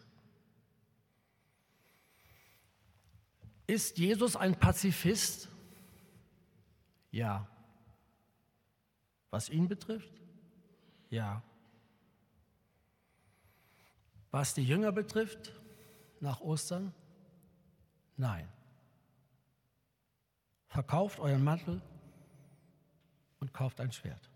Ist 3.66 3.98
Jesus 3.98 4.35
ein 4.35 4.59
Pazifist? 4.59 5.52
Ja. 7.12 7.46
Was 9.31 9.48
ihn 9.48 9.68
betrifft? 9.68 10.20
Ja. 11.11 11.42
Was 14.31 14.55
die 14.55 14.64
Jünger 14.64 14.92
betrifft, 14.92 15.53
nach 16.20 16.40
Ostern? 16.40 16.92
Nein. 18.16 18.48
Verkauft 20.68 21.20
euren 21.20 21.44
Mantel 21.44 21.83
und 23.40 23.53
kauft 23.53 23.79
ein 23.81 23.92
Schwert. 23.92 24.31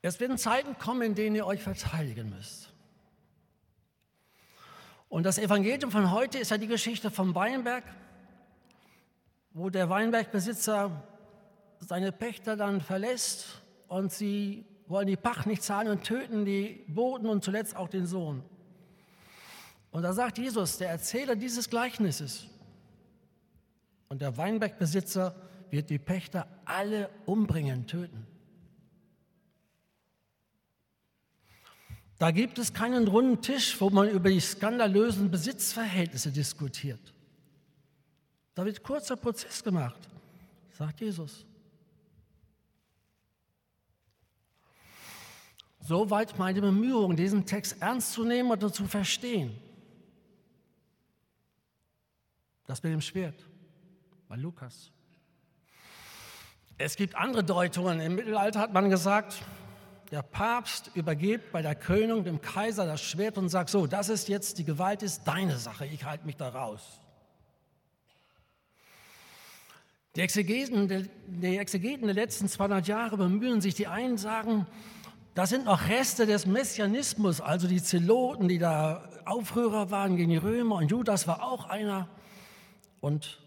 Es 0.00 0.20
werden 0.20 0.38
Zeiten 0.38 0.78
kommen, 0.78 1.02
in 1.02 1.14
denen 1.14 1.36
ihr 1.36 1.46
euch 1.46 1.62
verteidigen 1.62 2.30
müsst. 2.30 2.72
Und 5.08 5.24
das 5.24 5.38
Evangelium 5.38 5.90
von 5.90 6.10
heute 6.10 6.38
ist 6.38 6.50
ja 6.50 6.58
die 6.58 6.66
Geschichte 6.66 7.10
vom 7.10 7.34
Weinberg, 7.34 7.84
wo 9.54 9.70
der 9.70 9.88
Weinbergbesitzer 9.88 11.02
seine 11.80 12.12
Pächter 12.12 12.56
dann 12.56 12.80
verlässt 12.80 13.62
und 13.88 14.12
sie 14.12 14.66
wollen 14.86 15.06
die 15.06 15.16
Pacht 15.16 15.46
nicht 15.46 15.62
zahlen 15.62 15.88
und 15.88 16.04
töten 16.04 16.44
die 16.44 16.84
Boten 16.88 17.26
und 17.26 17.42
zuletzt 17.42 17.76
auch 17.76 17.88
den 17.88 18.06
Sohn. 18.06 18.42
Und 19.90 20.02
da 20.02 20.12
sagt 20.12 20.38
Jesus, 20.38 20.76
der 20.76 20.90
Erzähler 20.90 21.36
dieses 21.36 21.70
Gleichnisses, 21.70 22.48
und 24.08 24.20
der 24.20 24.36
Weinbergbesitzer 24.36 25.34
wird 25.70 25.90
die 25.90 25.98
Pächter 25.98 26.46
alle 26.64 27.10
umbringen, 27.26 27.86
töten. 27.86 28.26
Da 32.18 32.30
gibt 32.30 32.58
es 32.58 32.72
keinen 32.72 33.08
runden 33.08 33.42
Tisch, 33.42 33.80
wo 33.80 33.90
man 33.90 34.08
über 34.08 34.30
die 34.30 34.40
skandalösen 34.40 35.30
Besitzverhältnisse 35.32 36.30
diskutiert. 36.30 37.12
Da 38.54 38.64
wird 38.64 38.82
kurzer 38.82 39.16
Prozess 39.16 39.62
gemacht, 39.62 40.08
sagt 40.72 41.00
Jesus. 41.00 41.44
Soweit 45.80 46.38
meine 46.38 46.60
Bemühungen, 46.60 47.16
diesen 47.16 47.44
Text 47.44 47.76
ernst 47.80 48.12
zu 48.12 48.24
nehmen 48.24 48.50
oder 48.50 48.72
zu 48.72 48.86
verstehen. 48.86 49.54
Das 52.66 52.82
mit 52.82 52.92
dem 52.92 53.02
Schwert 53.02 53.44
bei 54.28 54.36
Lukas. 54.36 54.90
Es 56.78 56.96
gibt 56.96 57.14
andere 57.14 57.44
Deutungen. 57.44 58.00
Im 58.00 58.14
Mittelalter 58.14 58.60
hat 58.60 58.72
man 58.72 58.88
gesagt, 58.88 59.42
der 60.10 60.22
Papst 60.22 60.90
übergibt 60.94 61.52
bei 61.52 61.60
der 61.60 61.74
Krönung 61.74 62.24
dem 62.24 62.40
Kaiser 62.40 62.86
das 62.86 63.02
Schwert 63.02 63.36
und 63.36 63.48
sagt, 63.48 63.68
so, 63.68 63.86
das 63.86 64.08
ist 64.08 64.28
jetzt, 64.28 64.58
die 64.58 64.64
Gewalt 64.64 65.02
ist 65.02 65.24
deine 65.24 65.58
Sache, 65.58 65.86
ich 65.86 66.04
halte 66.04 66.24
mich 66.24 66.36
da 66.36 66.48
raus. 66.48 67.00
Die 70.16 70.20
Exegeten, 70.20 71.08
die 71.26 71.56
Exegeten 71.56 72.06
der 72.06 72.14
letzten 72.14 72.48
200 72.48 72.86
Jahre 72.86 73.16
bemühen 73.16 73.60
sich, 73.60 73.74
die 73.74 73.88
einen 73.88 74.16
sagen, 74.16 74.66
das 75.34 75.50
sind 75.50 75.64
noch 75.64 75.88
Reste 75.88 76.26
des 76.26 76.46
Messianismus, 76.46 77.40
also 77.40 77.66
die 77.66 77.82
Zeloten, 77.82 78.46
die 78.46 78.58
da 78.58 79.10
Aufrührer 79.24 79.90
waren 79.90 80.16
gegen 80.16 80.30
die 80.30 80.36
Römer 80.36 80.76
und 80.76 80.90
Judas 80.90 81.26
war 81.26 81.42
auch 81.42 81.64
einer. 81.64 82.08
Und 83.00 83.40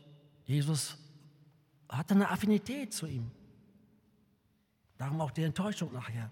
Jesus 0.45 0.97
hatte 1.87 2.15
eine 2.15 2.29
Affinität 2.29 2.93
zu 2.93 3.07
ihm. 3.07 3.31
Darum 4.97 5.21
auch 5.21 5.31
die 5.31 5.43
Enttäuschung 5.43 5.93
nachher. 5.93 6.29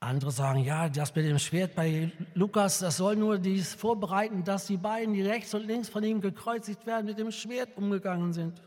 Andere 0.00 0.30
sagen, 0.30 0.60
ja, 0.60 0.88
das 0.88 1.14
mit 1.14 1.24
dem 1.24 1.38
Schwert 1.38 1.74
bei 1.74 2.12
Lukas, 2.34 2.80
das 2.80 2.98
soll 2.98 3.16
nur 3.16 3.38
dies 3.38 3.74
vorbereiten, 3.74 4.44
dass 4.44 4.66
die 4.66 4.76
beiden, 4.76 5.14
die 5.14 5.22
rechts 5.22 5.54
und 5.54 5.66
links 5.66 5.88
von 5.88 6.04
ihm 6.04 6.20
gekreuzigt 6.20 6.86
werden, 6.86 7.06
mit 7.06 7.18
dem 7.18 7.30
Schwert 7.30 7.76
umgegangen 7.76 8.32
sind. 8.32 8.60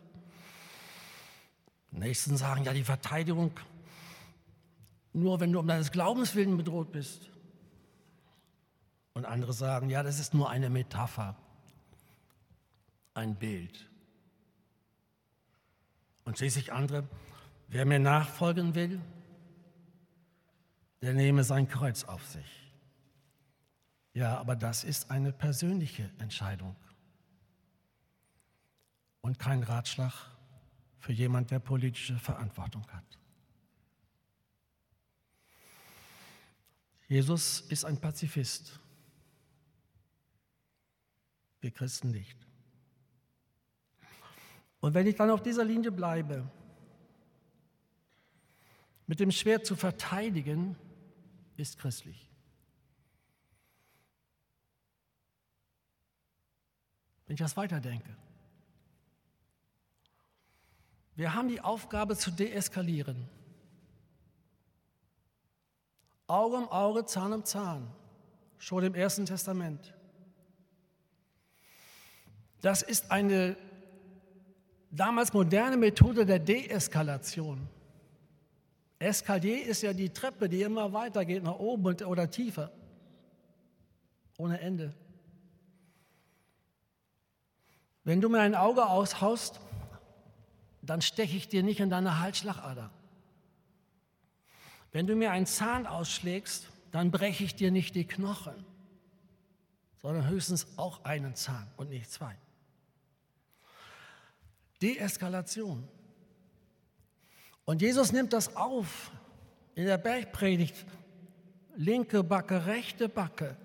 Nächsten 1.92 2.36
sagen, 2.36 2.64
ja, 2.64 2.74
die 2.74 2.84
Verteidigung 2.84 3.52
nur, 5.14 5.40
wenn 5.40 5.52
du 5.52 5.60
um 5.60 5.68
deines 5.68 5.92
Glaubens 5.92 6.36
willen 6.36 6.58
bedroht 6.58 6.92
bist. 6.92 7.30
Und 9.14 9.26
andere 9.26 9.54
sagen, 9.54 9.90
ja, 9.90 10.04
das 10.04 10.20
ist 10.20 10.34
nur 10.34 10.50
eine 10.50 10.70
Metapher, 10.70 11.36
ein 13.14 13.36
Bild. 13.36 13.90
Und 16.26 16.38
schließlich 16.38 16.72
andere, 16.72 17.08
wer 17.68 17.86
mir 17.86 18.00
nachfolgen 18.00 18.76
will, 18.76 19.02
der 21.02 21.14
nehme 21.14 21.44
sein 21.44 21.68
Kreuz 21.68 22.04
auf 22.04 22.26
sich. 22.28 22.74
Ja, 24.14 24.38
aber 24.38 24.56
das 24.56 24.84
ist 24.84 25.12
eine 25.12 25.32
persönliche 25.32 26.10
Entscheidung 26.18 26.76
und 29.22 29.40
kein 29.40 29.64
Ratschlag 29.64 30.14
für 31.00 31.14
jemand, 31.14 31.52
der 31.52 31.60
politische 31.60 32.18
Verantwortung 32.18 32.86
hat. 32.92 33.18
Jesus 37.08 37.62
ist 37.62 37.86
ein 37.86 38.00
Pazifist. 38.00 38.80
Wir 41.62 41.72
Christen 41.72 42.12
nicht. 42.12 42.38
Und 44.80 44.94
wenn 44.94 45.08
ich 45.08 45.16
dann 45.16 45.30
auf 45.30 45.42
dieser 45.42 45.66
Linie 45.66 45.92
bleibe, 45.92 46.50
mit 49.08 49.20
dem 49.20 49.32
Schwert 49.32 49.66
zu 49.66 49.76
verteidigen, 49.76 50.76
ist 51.60 51.78
christlich. 51.78 52.30
Wenn 57.26 57.36
ich 57.36 57.40
das 57.40 57.56
weiterdenke. 57.58 58.16
Wir 61.16 61.34
haben 61.34 61.50
die 61.50 61.62
Aufgabe 61.62 62.16
zu 62.16 62.32
deeskalieren. 62.32 63.30
Auge 66.28 66.58
um 66.58 66.70
Auge, 66.70 67.06
Zahn 67.06 67.34
um 67.34 67.44
Zahn, 67.44 67.92
schon 68.58 68.84
im 68.84 68.96
Ersten 68.96 69.26
Testament. 69.26 69.94
Das 72.62 72.82
ist 72.82 73.12
eine 73.12 73.58
damals 74.92 75.34
moderne 75.34 75.78
Methode 75.78 76.26
der 76.26 76.40
Deeskalation. 76.40 77.68
Eskalier 79.00 79.66
ist 79.66 79.82
ja 79.82 79.94
die 79.94 80.10
Treppe, 80.10 80.50
die 80.50 80.62
immer 80.62 80.92
weitergeht 80.92 81.44
nach 81.44 81.58
oben 81.58 81.86
oder 82.04 82.30
tiefer. 82.30 82.72
Ohne 84.38 84.60
Ende. 84.60 84.94
Wenn 88.04 88.22
du 88.22 88.30
mir 88.30 88.42
ein 88.42 88.56
Auge 88.56 88.86
aushaust, 88.88 89.60
dann 90.82 91.02
steche 91.02 91.38
ich 91.38 91.48
dir 91.48 91.64
nicht 91.64 91.80
in 91.80 91.90
deine 91.90 92.20
Halsschlagader. 92.20 92.92
Wenn 94.92 95.08
du 95.08 95.16
mir 95.16 95.32
einen 95.32 95.46
Zahn 95.46 95.86
ausschlägst, 95.86 96.68
dann 96.92 97.12
breche 97.12 97.44
ich 97.44 97.56
dir 97.56 97.72
nicht 97.72 97.96
die 97.96 98.06
Knochen, 98.06 98.66
sondern 100.02 100.28
höchstens 100.28 100.68
auch 100.78 101.04
einen 101.06 101.36
Zahn 101.36 101.68
und 101.78 101.90
nicht 101.90 102.12
zwei. 102.12 102.36
Deeskalation. 104.82 105.88
Und 107.70 107.84
Jesus 107.84 108.12
nimmt 108.12 108.34
das 108.34 108.56
auf 108.56 109.12
in 109.76 109.86
der 109.86 110.00
Bergpredigt. 110.00 110.88
Linke 111.76 112.24
Backe, 112.24 112.66
rechte 112.66 113.08
Backe. 113.08 113.56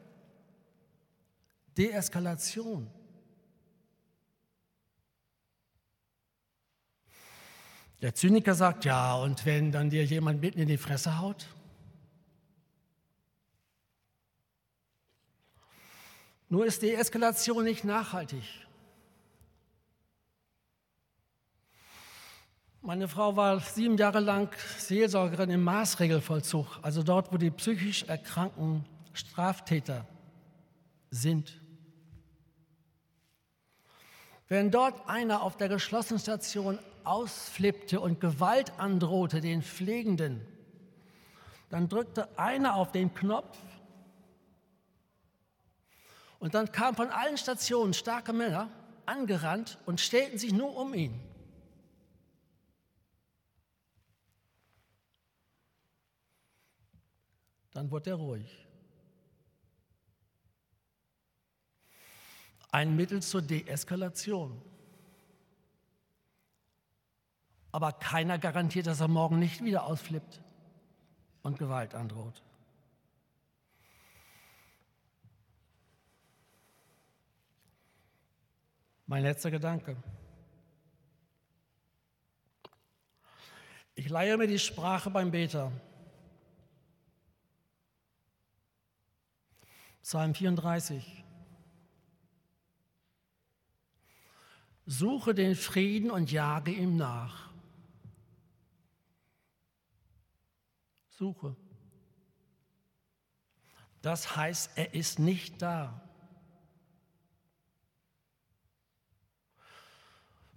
Deeskalation. 1.78 2.86
Der 8.02 8.14
Zyniker 8.14 8.54
sagt, 8.54 8.84
ja, 8.84 9.14
und 9.14 9.46
wenn 9.46 9.72
dann 9.72 9.88
dir 9.88 10.04
jemand 10.04 10.42
mitten 10.42 10.58
in 10.58 10.68
die 10.68 10.76
Fresse 10.76 11.18
haut? 11.18 11.46
Nur 16.50 16.66
ist 16.66 16.82
die 16.82 16.92
Eskalation 16.92 17.64
nicht 17.64 17.84
nachhaltig. 17.84 18.63
Meine 22.86 23.08
Frau 23.08 23.34
war 23.34 23.60
sieben 23.60 23.96
Jahre 23.96 24.20
lang 24.20 24.54
Seelsorgerin 24.76 25.48
im 25.48 25.64
Maßregelvollzug, 25.64 26.66
also 26.82 27.02
dort, 27.02 27.32
wo 27.32 27.38
die 27.38 27.50
psychisch 27.50 28.02
erkrankten 28.02 28.84
Straftäter 29.14 30.06
sind. 31.10 31.58
Wenn 34.48 34.70
dort 34.70 35.08
einer 35.08 35.42
auf 35.42 35.56
der 35.56 35.70
geschlossenen 35.70 36.20
Station 36.20 36.78
ausflippte 37.04 38.00
und 38.00 38.20
Gewalt 38.20 38.78
androhte 38.78 39.40
den 39.40 39.62
Pflegenden, 39.62 40.46
dann 41.70 41.88
drückte 41.88 42.38
einer 42.38 42.74
auf 42.74 42.92
den 42.92 43.14
Knopf 43.14 43.56
und 46.38 46.52
dann 46.52 46.70
kamen 46.70 46.96
von 46.96 47.08
allen 47.08 47.38
Stationen 47.38 47.94
starke 47.94 48.34
Männer 48.34 48.68
angerannt 49.06 49.78
und 49.86 50.02
stellten 50.02 50.36
sich 50.36 50.52
nur 50.52 50.76
um 50.76 50.92
ihn. 50.92 51.33
Dann 57.74 57.90
wird 57.90 58.06
er 58.06 58.14
ruhig. 58.14 58.66
Ein 62.70 62.96
Mittel 62.96 63.22
zur 63.22 63.42
Deeskalation. 63.42 64.60
Aber 67.72 67.92
keiner 67.92 68.38
garantiert, 68.38 68.86
dass 68.86 69.00
er 69.00 69.08
morgen 69.08 69.38
nicht 69.38 69.62
wieder 69.62 69.84
ausflippt 69.84 70.40
und 71.42 71.58
Gewalt 71.58 71.94
androht. 71.94 72.42
Mein 79.06 79.22
letzter 79.22 79.50
Gedanke. 79.50 79.96
Ich 83.96 84.08
leihe 84.08 84.36
mir 84.36 84.46
die 84.46 84.58
Sprache 84.58 85.10
beim 85.10 85.30
Beter. 85.30 85.70
Psalm 90.04 90.34
34. 90.34 91.24
Suche 94.84 95.34
den 95.34 95.56
Frieden 95.56 96.10
und 96.10 96.30
jage 96.30 96.72
ihm 96.72 96.98
nach. 96.98 97.48
Suche. 101.08 101.56
Das 104.02 104.36
heißt, 104.36 104.72
er 104.76 104.92
ist 104.92 105.18
nicht 105.18 105.62
da. 105.62 106.02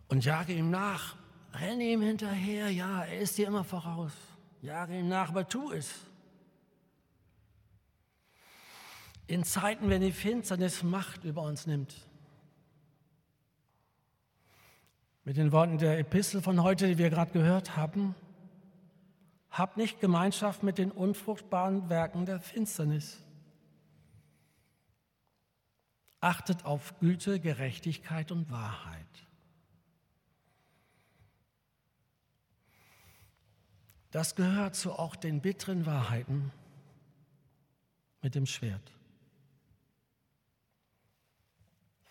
Und 0.09 0.25
jage 0.25 0.51
ihm 0.51 0.69
nach. 0.69 1.15
Renne 1.53 1.85
ihm 1.85 2.01
hinterher. 2.01 2.69
Ja, 2.69 3.05
er 3.05 3.21
ist 3.21 3.37
dir 3.37 3.47
immer 3.47 3.63
voraus. 3.63 4.11
Jage 4.61 4.99
ihm 4.99 5.07
nach, 5.07 5.29
aber 5.29 5.47
tu 5.47 5.71
es. 5.71 6.06
In 9.27 9.43
Zeiten, 9.43 9.89
wenn 9.89 10.01
die 10.01 10.11
Finsternis 10.11 10.83
Macht 10.83 11.25
über 11.25 11.43
uns 11.43 11.67
nimmt. 11.67 11.95
Mit 15.25 15.35
den 15.35 15.51
Worten 15.51 15.77
der 15.77 15.99
Epistel 15.99 16.41
von 16.41 16.63
heute, 16.63 16.87
die 16.87 16.97
wir 16.97 17.09
gerade 17.09 17.31
gehört 17.31 17.75
haben, 17.75 18.15
habt 19.51 19.75
nicht 19.75 19.99
Gemeinschaft 19.99 20.63
mit 20.63 20.77
den 20.77 20.91
unfruchtbaren 20.91 21.89
Werken 21.89 22.25
der 22.25 22.39
Finsternis. 22.39 23.21
Achtet 26.21 26.63
auf 26.63 26.97
Güte, 26.99 27.41
Gerechtigkeit 27.41 28.31
und 28.31 28.49
Wahrheit. 28.49 29.05
Das 34.11 34.35
gehört 34.35 34.75
zu 34.75 34.93
auch 34.93 35.17
den 35.17 35.41
bitteren 35.41 35.85
Wahrheiten 35.85 36.51
mit 38.21 38.33
dem 38.33 38.45
Schwert. 38.45 38.96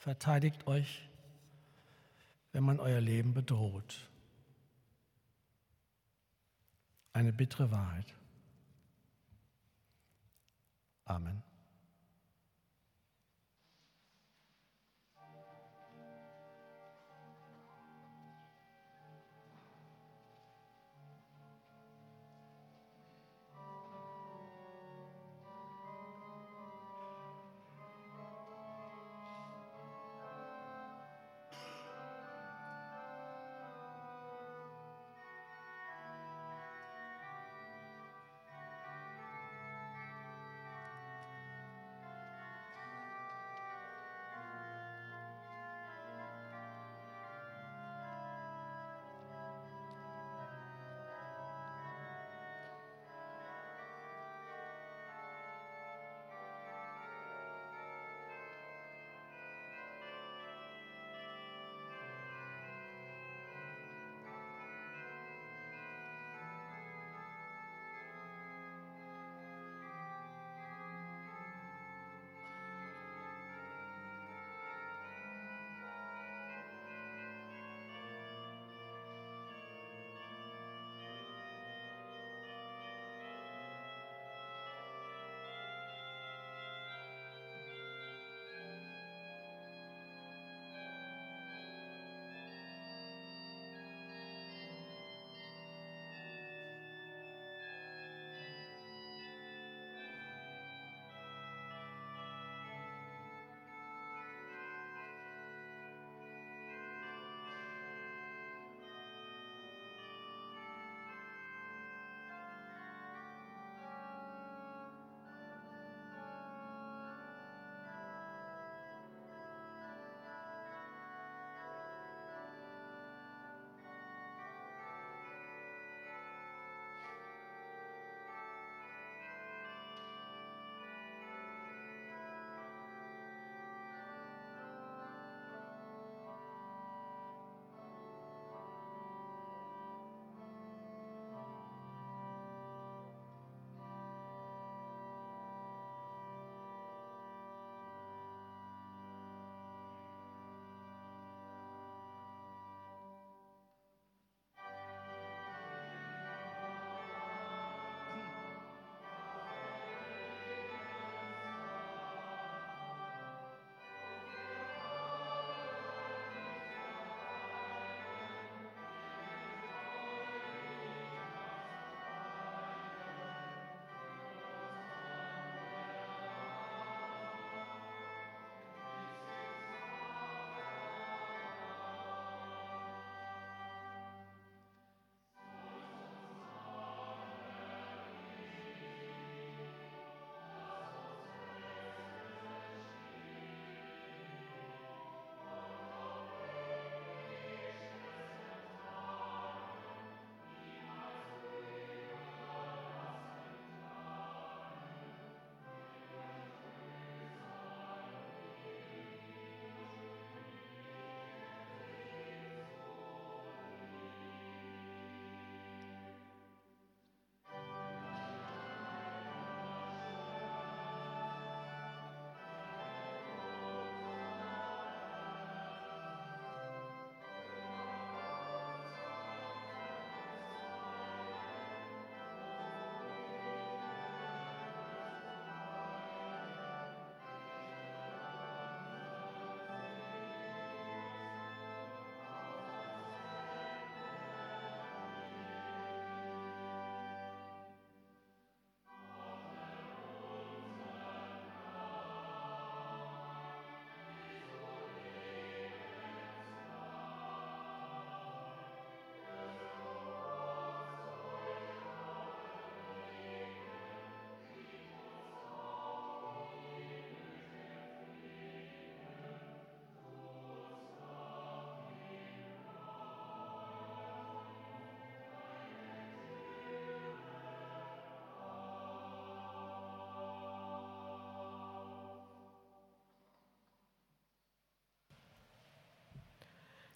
Verteidigt 0.07 0.69
euch, 0.69 1.03
wenn 2.53 2.63
man 2.63 2.79
euer 2.79 3.01
Leben 3.01 3.35
bedroht. 3.35 4.09
Eine 7.13 7.33
bittere 7.33 7.73
Wahrheit. 7.73 8.15
Amen. 11.07 11.43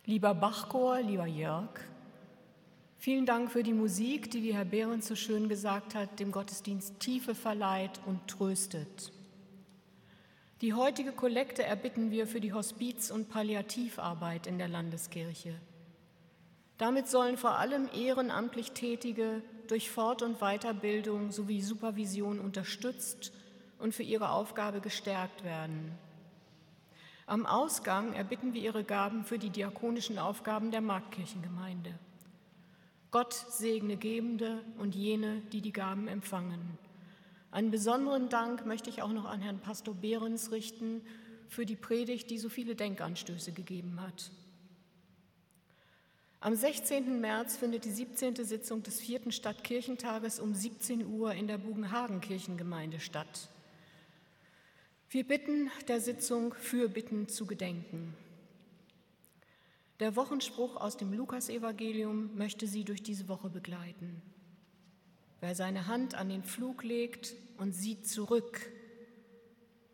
Lieber 0.07 0.35
Bachchor, 0.35 1.03
lieber 1.03 1.27
Jörg, 1.27 1.79
vielen 2.97 3.27
Dank 3.27 3.51
für 3.51 3.63
die 3.63 3.75
Musik, 3.75 4.31
die, 4.31 4.43
wie 4.43 4.55
Herr 4.55 4.65
Behrens 4.65 5.07
so 5.07 5.15
schön 5.15 5.49
gesagt 5.49 5.95
hat, 5.95 6.19
dem 6.19 6.33
Gottesdienst 6.33 6.99
Tiefe 7.01 7.35
verleiht 7.35 8.01
und 8.07 8.27
tröstet. 8.27 9.13
Die 10.63 10.73
heutige 10.73 11.13
Kollekte 11.13 11.65
erbitten 11.65 12.11
wir 12.11 12.27
für 12.27 12.41
die 12.41 12.55
Hospiz- 12.55 13.11
und 13.11 13.29
Palliativarbeit 13.29 14.47
in 14.47 14.57
der 14.57 14.69
Landeskirche. 14.69 15.55
Damit 16.79 17.09
sollen 17.09 17.37
vor 17.37 17.59
allem 17.59 17.89
ehrenamtlich 17.95 18.73
Tätige 18.73 19.43
durch 19.69 19.91
Fort- 19.91 20.23
und 20.23 20.39
Weiterbildung 20.41 21.31
sowie 21.31 21.61
Supervision 21.61 22.41
unterstützt 22.41 23.33
und 23.79 23.95
für 23.95 24.03
ihre 24.03 24.31
Aufgabe 24.31 24.81
gestärkt 24.81 25.45
werden. 25.45 25.93
Am 27.31 27.47
Ausgang 27.47 28.13
erbitten 28.13 28.55
wir 28.55 28.61
ihre 28.61 28.83
Gaben 28.83 29.23
für 29.23 29.39
die 29.39 29.51
diakonischen 29.51 30.19
Aufgaben 30.19 30.73
der 30.73 30.81
Marktkirchengemeinde. 30.81 31.97
Gott 33.13 33.35
segne 33.35 33.97
Gebende 33.97 34.65
und 34.79 34.97
jene, 34.97 35.41
die 35.53 35.61
die 35.61 35.73
Gaben 35.73 36.09
empfangen. 36.09 36.77
Einen 37.53 37.71
besonderen 37.71 38.31
Dank 38.31 38.67
möchte 38.67 38.91
ich 38.91 39.01
auch 39.01 39.13
noch 39.13 39.27
an 39.27 39.43
Herrn 39.43 39.61
Pastor 39.61 39.95
Behrens 39.95 40.51
richten 40.51 41.03
für 41.47 41.65
die 41.65 41.77
Predigt, 41.77 42.33
die 42.33 42.39
so 42.39 42.49
viele 42.49 42.75
Denkanstöße 42.75 43.53
gegeben 43.53 44.01
hat. 44.01 44.33
Am 46.41 46.57
16. 46.57 47.21
März 47.21 47.57
findet 47.57 47.85
die 47.85 47.93
17. 47.93 48.45
Sitzung 48.45 48.83
des 48.83 48.99
vierten 48.99 49.31
Stadtkirchentages 49.31 50.41
um 50.41 50.53
17 50.53 51.07
Uhr 51.07 51.33
in 51.35 51.47
der 51.47 51.59
Bugenhagen 51.59 52.21
Kirchengemeinde 52.21 52.99
statt. 52.99 53.51
Wir 55.13 55.27
bitten 55.27 55.73
der 55.89 56.01
Sitzung 56.01 56.55
für 56.55 56.89
Bitten 56.89 57.27
zu 57.27 57.45
gedenken. 57.45 58.15
Der 59.99 60.15
Wochenspruch 60.15 60.77
aus 60.77 60.97
dem 60.97 61.13
Lukasevangelium 61.13 62.37
möchte 62.37 62.69
Sie 62.69 62.85
durch 62.85 63.03
diese 63.03 63.27
Woche 63.27 63.51
begleiten. 63.51 64.23
Wer 65.41 65.57
seine 65.57 65.89
Hand 65.89 66.15
an 66.15 66.29
den 66.29 66.45
Flug 66.45 66.85
legt 66.85 67.35
und 67.59 67.73
sieht 67.73 68.09
zurück, 68.09 68.61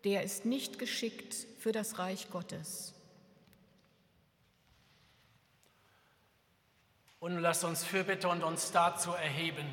der 0.04 0.22
ist 0.22 0.44
nicht 0.44 0.78
geschickt 0.78 1.34
für 1.60 1.72
das 1.72 1.98
Reich 1.98 2.30
Gottes. 2.30 2.92
Und 7.20 7.38
lasst 7.38 7.64
uns 7.64 7.84
Fürbitte 7.84 8.28
und 8.28 8.44
uns 8.44 8.70
dazu 8.70 9.12
erheben. 9.12 9.66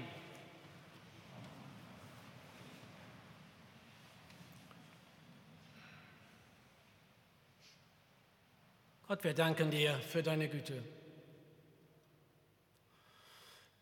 Gott, 9.14 9.26
wir 9.26 9.36
danken 9.36 9.70
dir 9.70 9.94
für 9.94 10.24
deine 10.24 10.50
Güte. 10.50 10.84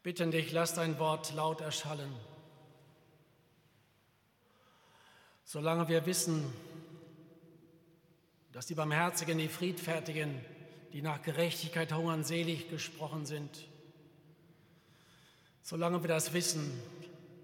Bitten 0.03 0.29
dich, 0.29 0.51
lass 0.51 0.73
dein 0.73 0.99
Wort 0.99 1.34
laut 1.36 1.61
erschallen. 1.61 2.13
Solange 5.45 5.88
wir 5.88 6.05
wissen, 6.05 6.53
dass 8.51 8.65
die 8.65 8.75
Barmherzigen, 8.75 9.38
die 9.38 9.47
Friedfertigen, 9.47 10.43
die 10.91 11.01
nach 11.01 11.21
Gerechtigkeit 11.21 11.93
hungern, 11.93 12.25
selig 12.25 12.69
gesprochen 12.69 13.25
sind, 13.25 13.69
solange 15.61 16.03
wir 16.03 16.09
das 16.09 16.34
wissen, 16.34 16.77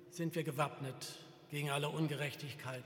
sind 0.10 0.36
wir 0.36 0.44
gewappnet 0.44 1.20
gegen 1.52 1.70
alle 1.70 1.88
Ungerechtigkeit, 1.88 2.84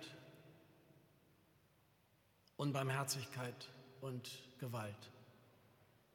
Unbarmherzigkeit 2.55 3.70
und 4.01 4.29
Gewalt. 4.59 5.11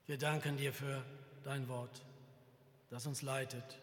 Wir 0.06 0.18
danken 0.18 0.56
dir 0.56 0.72
für 0.72 1.04
dein 1.44 1.68
Wort, 1.68 2.02
das 2.90 3.06
uns 3.06 3.22
leitet. 3.22 3.78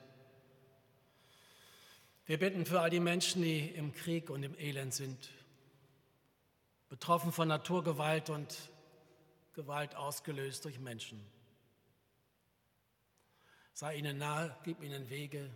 Wir 2.26 2.40
bitten 2.40 2.66
für 2.66 2.80
all 2.80 2.90
die 2.90 3.00
Menschen, 3.00 3.42
die 3.42 3.68
im 3.70 3.94
Krieg 3.94 4.30
und 4.30 4.44
im 4.44 4.58
Elend 4.58 4.94
sind, 4.94 5.30
betroffen 6.88 7.32
von 7.32 7.48
Naturgewalt 7.48 8.30
und 8.30 8.56
Gewalt 9.54 9.96
ausgelöst 9.96 10.64
durch 10.66 10.80
Menschen. 10.80 11.20
Sei 13.74 13.96
ihnen 13.96 14.18
nahe, 14.18 14.56
gib 14.64 14.82
ihnen 14.82 15.10
Wege, 15.10 15.50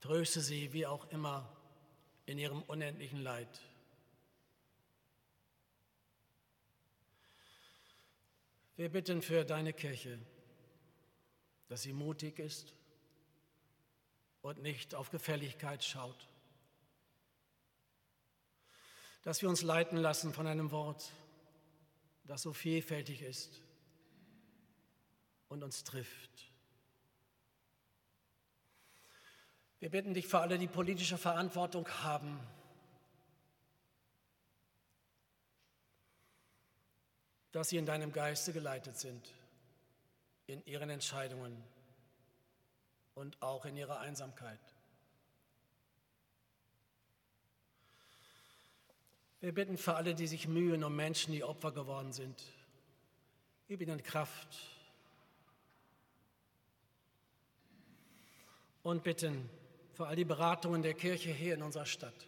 tröste 0.00 0.40
sie 0.40 0.72
wie 0.72 0.86
auch 0.86 1.08
immer 1.10 1.48
in 2.26 2.38
ihrem 2.38 2.62
unendlichen 2.62 3.22
Leid. 3.22 3.60
Wir 8.76 8.90
bitten 8.90 9.22
für 9.22 9.44
deine 9.44 9.72
Kirche, 9.72 10.18
dass 11.68 11.82
sie 11.82 11.94
mutig 11.94 12.38
ist 12.38 12.74
und 14.42 14.62
nicht 14.62 14.94
auf 14.94 15.10
Gefälligkeit 15.10 15.82
schaut. 15.82 16.28
Dass 19.22 19.40
wir 19.40 19.48
uns 19.48 19.62
leiten 19.62 19.96
lassen 19.96 20.34
von 20.34 20.46
einem 20.46 20.70
Wort, 20.70 21.10
das 22.24 22.42
so 22.42 22.52
vielfältig 22.52 23.22
ist 23.22 23.62
und 25.48 25.62
uns 25.62 25.82
trifft. 25.82 26.52
Wir 29.78 29.90
bitten 29.90 30.12
dich 30.12 30.26
für 30.26 30.40
alle, 30.40 30.58
die 30.58 30.68
politische 30.68 31.16
Verantwortung 31.16 31.88
haben, 32.02 32.38
dass 37.56 37.70
sie 37.70 37.78
in 37.78 37.86
deinem 37.86 38.12
Geiste 38.12 38.52
geleitet 38.52 38.98
sind, 38.98 39.32
in 40.46 40.62
ihren 40.66 40.90
Entscheidungen 40.90 41.56
und 43.14 43.40
auch 43.40 43.64
in 43.64 43.78
ihrer 43.78 44.00
Einsamkeit. 44.00 44.60
Wir 49.40 49.54
bitten 49.54 49.78
für 49.78 49.94
alle, 49.94 50.14
die 50.14 50.26
sich 50.26 50.46
mühen 50.46 50.84
um 50.84 50.94
Menschen, 50.94 51.32
die 51.32 51.44
Opfer 51.44 51.72
geworden 51.72 52.12
sind. 52.12 52.42
Gib 53.68 53.80
ihnen 53.80 54.02
Kraft. 54.02 54.58
Und 58.82 59.02
bitten 59.02 59.48
für 59.94 60.08
all 60.08 60.16
die 60.16 60.26
Beratungen 60.26 60.82
der 60.82 60.92
Kirche 60.92 61.30
hier 61.30 61.54
in 61.54 61.62
unserer 61.62 61.86
Stadt. 61.86 62.26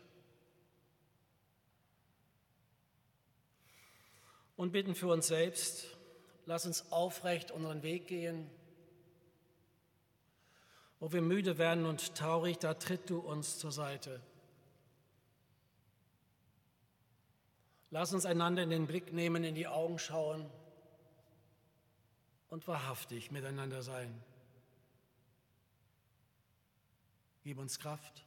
Und 4.59 4.73
bitten 4.73 4.97
für 4.97 5.07
uns 5.07 5.29
selbst, 5.29 5.97
lass 6.45 6.67
uns 6.67 6.91
aufrecht 6.91 7.53
unseren 7.53 7.85
Weg 7.85 8.09
gehen. 8.09 8.51
Wo 10.99 11.13
wir 11.13 11.23
müde 11.23 11.59
werden 11.59 11.87
und 11.87 12.17
traurig, 12.17 12.59
da 12.59 12.75
tritt 12.75 13.09
du 13.09 13.21
uns 13.21 13.59
zur 13.59 13.71
Seite. 13.71 14.21
Lass 17.91 18.13
uns 18.13 18.27
einander 18.27 18.65
in 18.65 18.71
den 18.71 18.89
Blick 18.89 19.13
nehmen, 19.13 19.45
in 19.45 19.55
die 19.55 19.69
Augen 19.69 20.01
schauen 20.01 20.51
und 22.49 22.67
wahrhaftig 22.67 23.31
miteinander 23.31 23.83
sein. 23.83 24.13
Gib 27.45 27.59
uns 27.59 27.79
Kraft, 27.79 28.25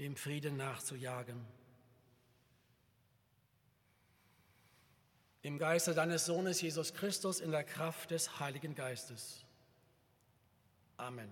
dem 0.00 0.16
Frieden 0.16 0.56
nachzujagen. 0.56 1.46
Im 5.44 5.58
Geiste 5.58 5.94
deines 5.94 6.24
Sohnes 6.24 6.62
Jesus 6.62 6.94
Christus 6.94 7.40
in 7.40 7.50
der 7.50 7.64
Kraft 7.64 8.10
des 8.10 8.40
Heiligen 8.40 8.74
Geistes. 8.74 9.44
Amen. 10.96 11.30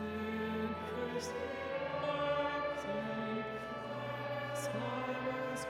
Christ, 0.00 1.32
time 4.66 5.54
is 5.54 5.66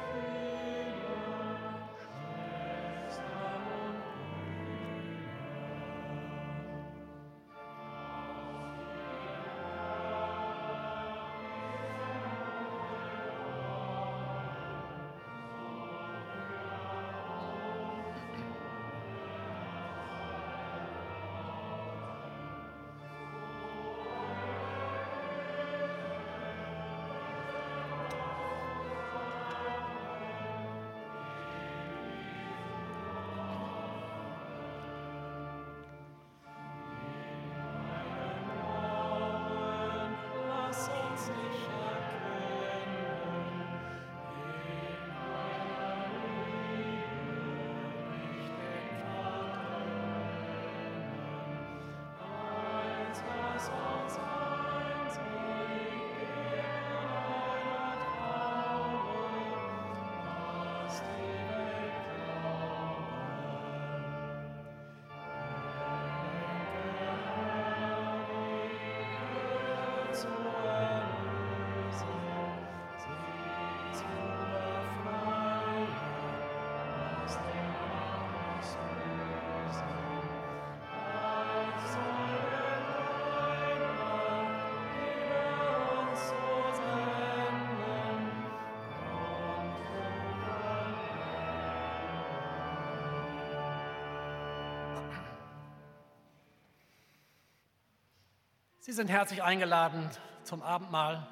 Sie 98.83 98.93
sind 98.93 99.11
herzlich 99.11 99.43
eingeladen 99.43 100.09
zum 100.43 100.62
Abendmahl. 100.62 101.28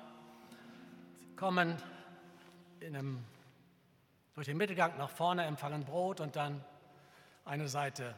Sie 1.18 1.34
kommen 1.34 1.82
einem, 2.84 3.24
durch 4.34 4.48
den 4.48 4.58
Mittelgang 4.58 4.98
nach 4.98 5.08
vorne, 5.08 5.46
empfangen 5.46 5.86
Brot 5.86 6.20
und 6.20 6.36
dann 6.36 6.62
eine 7.46 7.66
Seite 7.68 8.14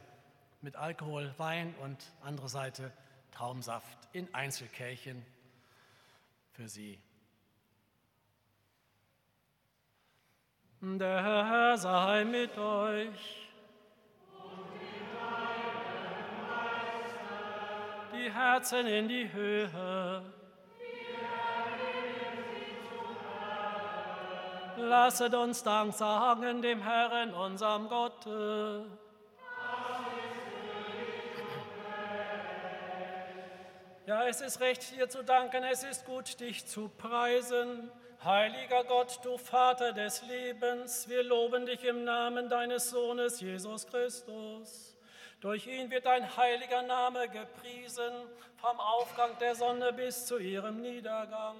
mit 0.63 0.75
Alkohol, 0.75 1.33
Wein 1.39 1.77
und 1.81 1.97
andere 2.23 2.49
Seite 2.49 2.91
Traubensaft 3.31 4.09
in 4.13 4.35
Einzelkärchen 4.35 5.25
für 6.51 6.69
Sie. 6.69 6.99
Der 10.81 11.23
Herr 11.23 11.79
sei 11.79 12.25
mit 12.25 12.59
euch. 12.59 13.50
Die 18.23 18.31
Herzen 18.31 18.87
in 18.87 19.09
die 19.09 19.33
Höhe. 19.33 20.23
Lasset 24.77 25.33
uns 25.35 25.63
Dank 25.63 25.95
sagen 25.95 26.61
dem 26.61 26.83
Herrn, 26.83 27.33
unserem 27.33 27.89
Gott. 27.89 28.27
Ja, 34.07 34.27
es 34.27 34.43
ist 34.43 34.61
recht, 34.61 34.95
dir 34.95 35.09
zu 35.09 35.25
danken, 35.25 35.65
es 35.65 35.83
ist 35.83 36.05
gut, 36.05 36.41
dich 36.41 36.67
zu 36.67 36.91
preisen. 36.91 37.91
Heiliger 38.23 38.85
Gott, 38.85 39.21
du 39.23 39.39
Vater 39.39 39.95
des 39.95 40.21
Lebens, 40.27 41.09
wir 41.09 41.23
loben 41.23 41.65
dich 41.65 41.83
im 41.85 42.05
Namen 42.05 42.51
deines 42.51 42.91
Sohnes 42.91 43.41
Jesus 43.41 43.87
Christus. 43.87 45.00
Durch 45.41 45.67
ihn 45.67 45.91
wird 45.91 46.05
dein 46.05 46.37
heiliger 46.37 46.83
Name 46.83 47.29
gepriesen, 47.29 48.13
vom 48.57 48.79
Aufgang 48.79 49.39
der 49.39 49.55
Sonne 49.55 49.93
bis 49.95 50.27
zu 50.27 50.37
ihrem 50.37 50.83
Niedergang. 50.83 51.57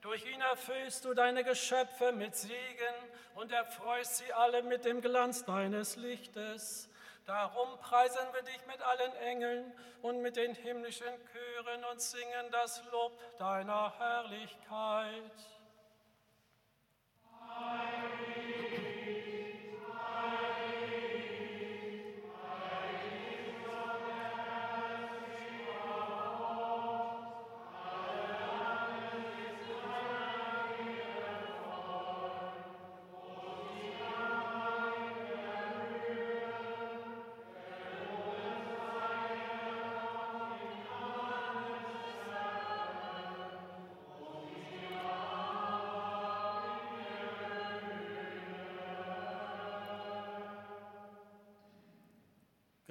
Durch 0.00 0.24
ihn 0.24 0.40
erfüllst 0.40 1.04
du 1.04 1.12
deine 1.12 1.44
Geschöpfe 1.44 2.12
mit 2.12 2.34
Segen 2.34 2.94
und 3.34 3.52
erfreust 3.52 4.16
sie 4.16 4.32
alle 4.32 4.62
mit 4.62 4.86
dem 4.86 5.02
Glanz 5.02 5.44
deines 5.44 5.96
Lichtes. 5.96 6.88
Darum 7.26 7.78
preisen 7.80 8.26
wir 8.32 8.42
dich 8.42 8.66
mit 8.66 8.80
allen 8.80 9.14
Engeln 9.16 9.72
und 10.00 10.22
mit 10.22 10.36
den 10.36 10.54
himmlischen 10.54 11.06
Chören 11.32 11.84
und 11.84 12.00
singen 12.00 12.50
das 12.50 12.82
Lob 12.90 13.12
deiner 13.38 13.92
Herrlichkeit. 13.98 15.32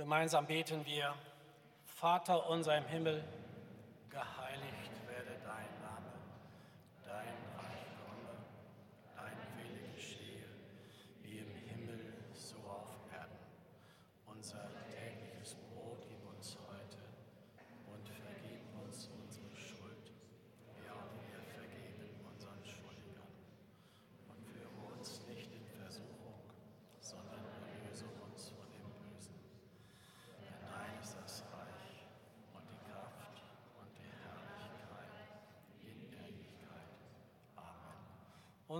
Gemeinsam 0.09 0.47
beten 0.47 0.87
wir, 0.87 1.13
Vater 1.85 2.49
unser 2.49 2.75
im 2.75 2.85
Himmel, 2.85 3.23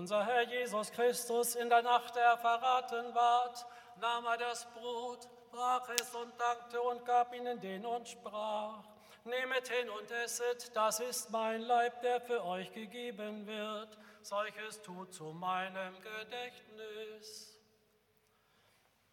Unser 0.00 0.24
Herr 0.24 0.44
Jesus 0.44 0.90
Christus 0.92 1.56
in 1.56 1.68
der 1.68 1.82
Nacht, 1.82 2.16
der 2.16 2.38
verraten 2.38 3.14
ward, 3.14 3.66
nahm 4.00 4.24
er 4.24 4.38
das 4.38 4.64
Brot, 4.72 5.28
brach 5.50 5.86
es 5.90 6.14
und 6.14 6.32
dankte 6.40 6.80
und 6.80 7.04
gab 7.04 7.34
ihnen 7.34 7.60
den 7.60 7.84
und 7.84 8.08
sprach, 8.08 8.82
Nehmet 9.24 9.68
hin 9.68 9.90
und 9.90 10.10
esset, 10.10 10.74
das 10.74 11.00
ist 11.00 11.28
mein 11.28 11.60
Leib, 11.60 12.00
der 12.00 12.18
für 12.22 12.42
euch 12.46 12.72
gegeben 12.72 13.46
wird. 13.46 13.98
Solches 14.22 14.80
tut 14.80 15.12
zu 15.12 15.34
meinem 15.34 15.94
Gedächtnis. 16.00 17.58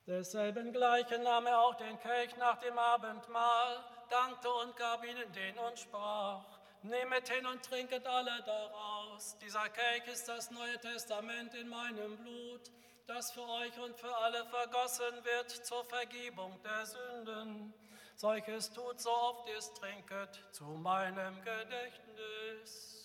Desselben 0.05 0.71
gleichen 0.71 1.21
nahm 1.23 1.47
er 1.47 1.59
auch 1.59 1.75
den 1.75 1.99
Kelch 1.99 2.37
nach 2.37 2.59
dem 2.59 2.79
Abendmahl, 2.79 3.83
dankte 4.09 4.49
und 4.49 4.73
gab 4.77 5.03
ihnen 5.03 5.29
den 5.33 5.59
und 5.59 5.77
sprach, 5.77 6.56
Nehmet 6.87 7.27
hin 7.27 7.45
und 7.45 7.63
trinket 7.63 8.05
alle 8.07 8.41
daraus. 8.43 9.37
Dieser 9.39 9.67
Kelch 9.69 10.07
ist 10.07 10.27
das 10.27 10.51
Neue 10.51 10.79
Testament 10.79 11.53
in 11.53 11.67
meinem 11.67 12.17
Blut, 12.17 12.71
das 13.07 13.31
für 13.31 13.47
euch 13.47 13.77
und 13.79 13.97
für 13.97 14.15
alle 14.15 14.45
vergossen 14.45 15.23
wird 15.23 15.49
zur 15.51 15.83
Vergebung 15.85 16.57
der 16.63 16.85
Sünden. 16.85 17.73
Solches 18.15 18.71
tut, 18.71 19.01
so 19.01 19.11
oft 19.11 19.49
ihr 19.49 19.57
es 19.57 19.73
trinket, 19.73 20.39
zu 20.51 20.63
meinem 20.63 21.35
Gedächtnis. 21.43 22.97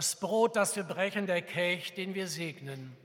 Das 0.00 0.16
Brot, 0.16 0.56
das 0.56 0.76
wir 0.76 0.84
brechen, 0.84 1.26
der 1.26 1.42
Kelch, 1.42 1.92
den 1.92 2.14
wir 2.14 2.26
segnen, 2.26 2.96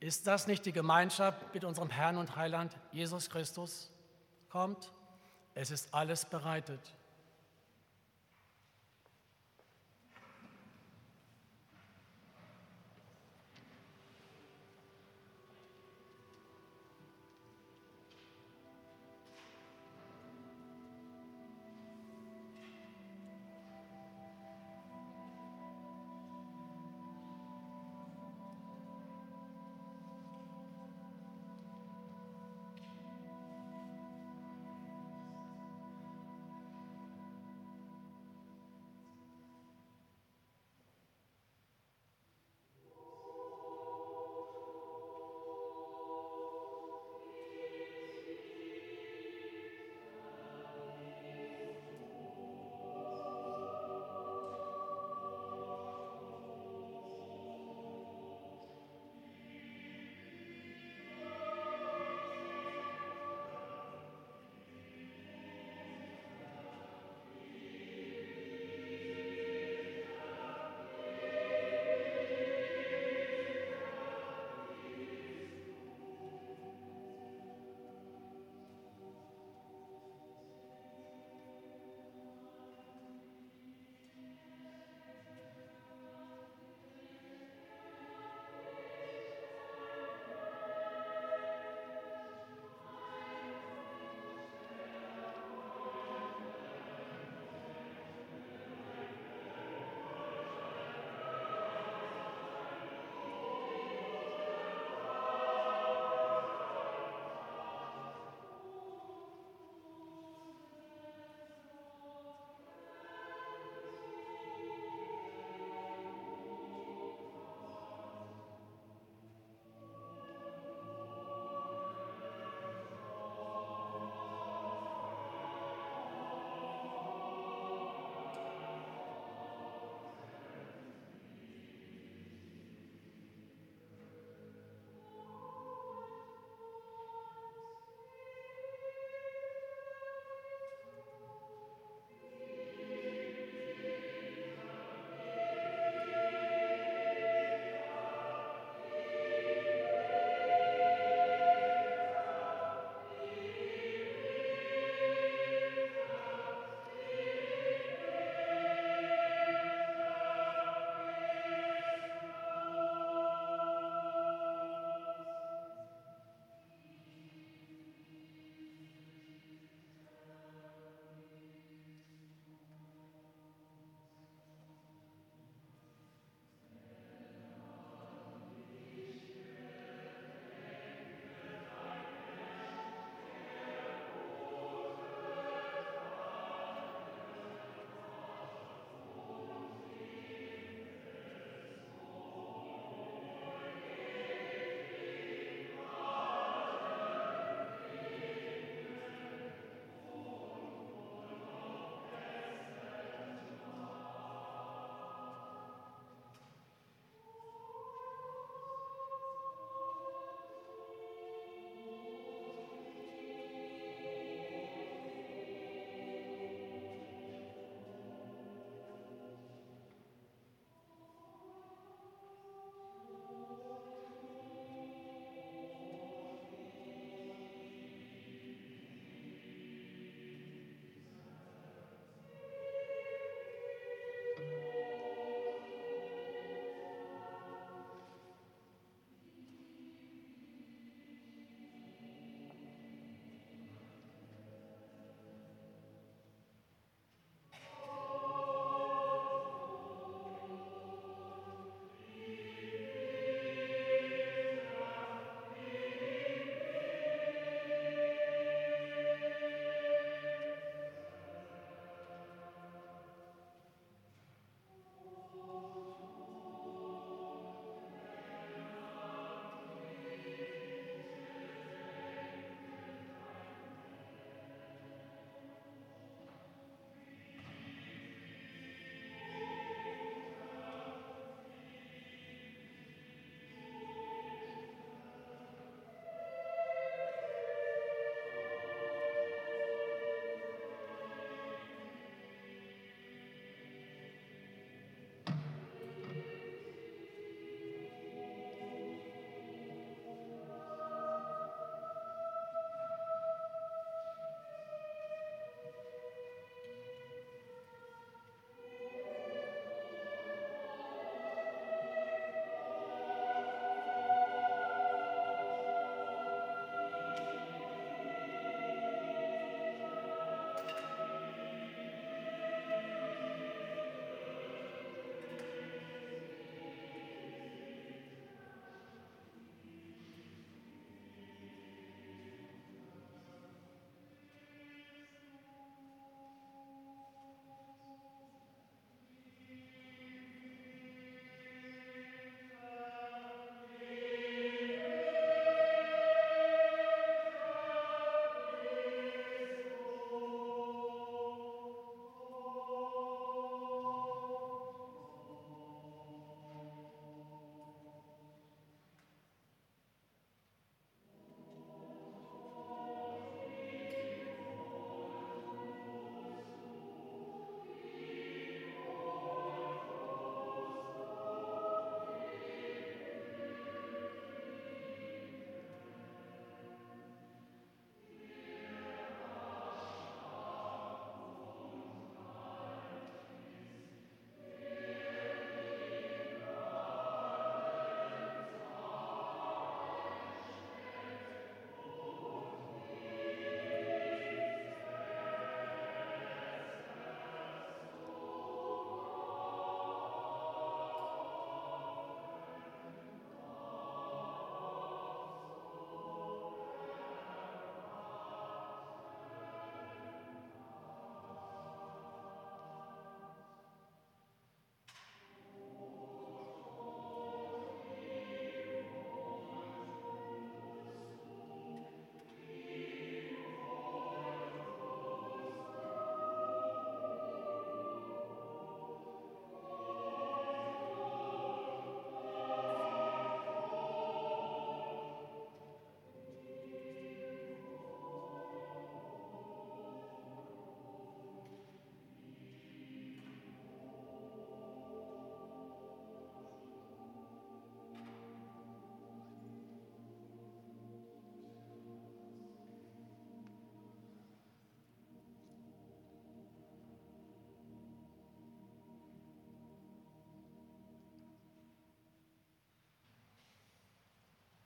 ist 0.00 0.26
das 0.26 0.46
nicht 0.46 0.64
die 0.64 0.72
Gemeinschaft 0.72 1.52
mit 1.52 1.62
unserem 1.62 1.90
Herrn 1.90 2.16
und 2.16 2.36
Heiland 2.36 2.74
Jesus 2.90 3.28
Christus? 3.28 3.92
Kommt, 4.48 4.90
es 5.54 5.70
ist 5.70 5.92
alles 5.92 6.24
bereitet. 6.24 6.80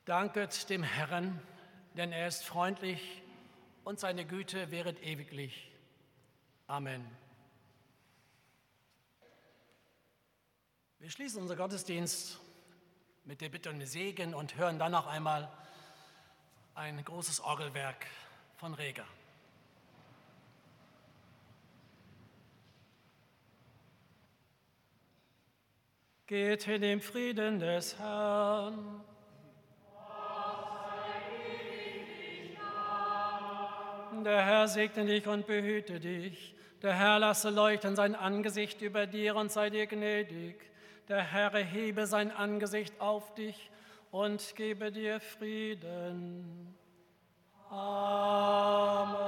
Danket 0.04 0.68
dem 0.68 0.82
Herrn, 0.82 1.40
denn 1.96 2.10
er 2.10 2.26
ist 2.26 2.44
freundlich 2.44 3.22
und 3.84 4.00
seine 4.00 4.24
Güte 4.24 4.72
wäret 4.72 5.00
ewiglich. 5.00 5.70
Amen. 6.66 7.06
Wir 10.98 11.08
schließen 11.08 11.40
unser 11.40 11.54
Gottesdienst 11.54 12.40
mit 13.24 13.40
der 13.40 13.48
Bitte 13.48 13.70
um 13.70 13.80
Segen 13.86 14.34
und 14.34 14.56
hören 14.56 14.80
dann 14.80 14.90
noch 14.90 15.06
einmal 15.06 15.48
ein 16.74 17.04
großes 17.04 17.38
Orgelwerk 17.40 18.06
von 18.56 18.74
Reger. 18.74 19.06
Geht 26.26 26.66
in 26.66 26.82
dem 26.82 27.00
Frieden 27.00 27.60
des 27.60 27.98
Herrn. 27.98 29.04
Der 34.24 34.44
Herr 34.44 34.68
segne 34.68 35.04
dich 35.04 35.26
und 35.26 35.46
behüte 35.46 35.98
dich. 36.00 36.54
Der 36.82 36.94
Herr 36.94 37.18
lasse 37.18 37.50
leuchten 37.50 37.96
sein 37.96 38.14
Angesicht 38.14 38.80
über 38.82 39.06
dir 39.06 39.36
und 39.36 39.50
sei 39.50 39.70
dir 39.70 39.86
gnädig. 39.86 40.56
Der 41.08 41.22
Herr 41.22 41.52
erhebe 41.54 42.06
sein 42.06 42.30
Angesicht 42.30 43.00
auf 43.00 43.34
dich 43.34 43.70
und 44.10 44.54
gebe 44.56 44.92
dir 44.92 45.20
Frieden. 45.20 46.74
Amen. 47.70 49.22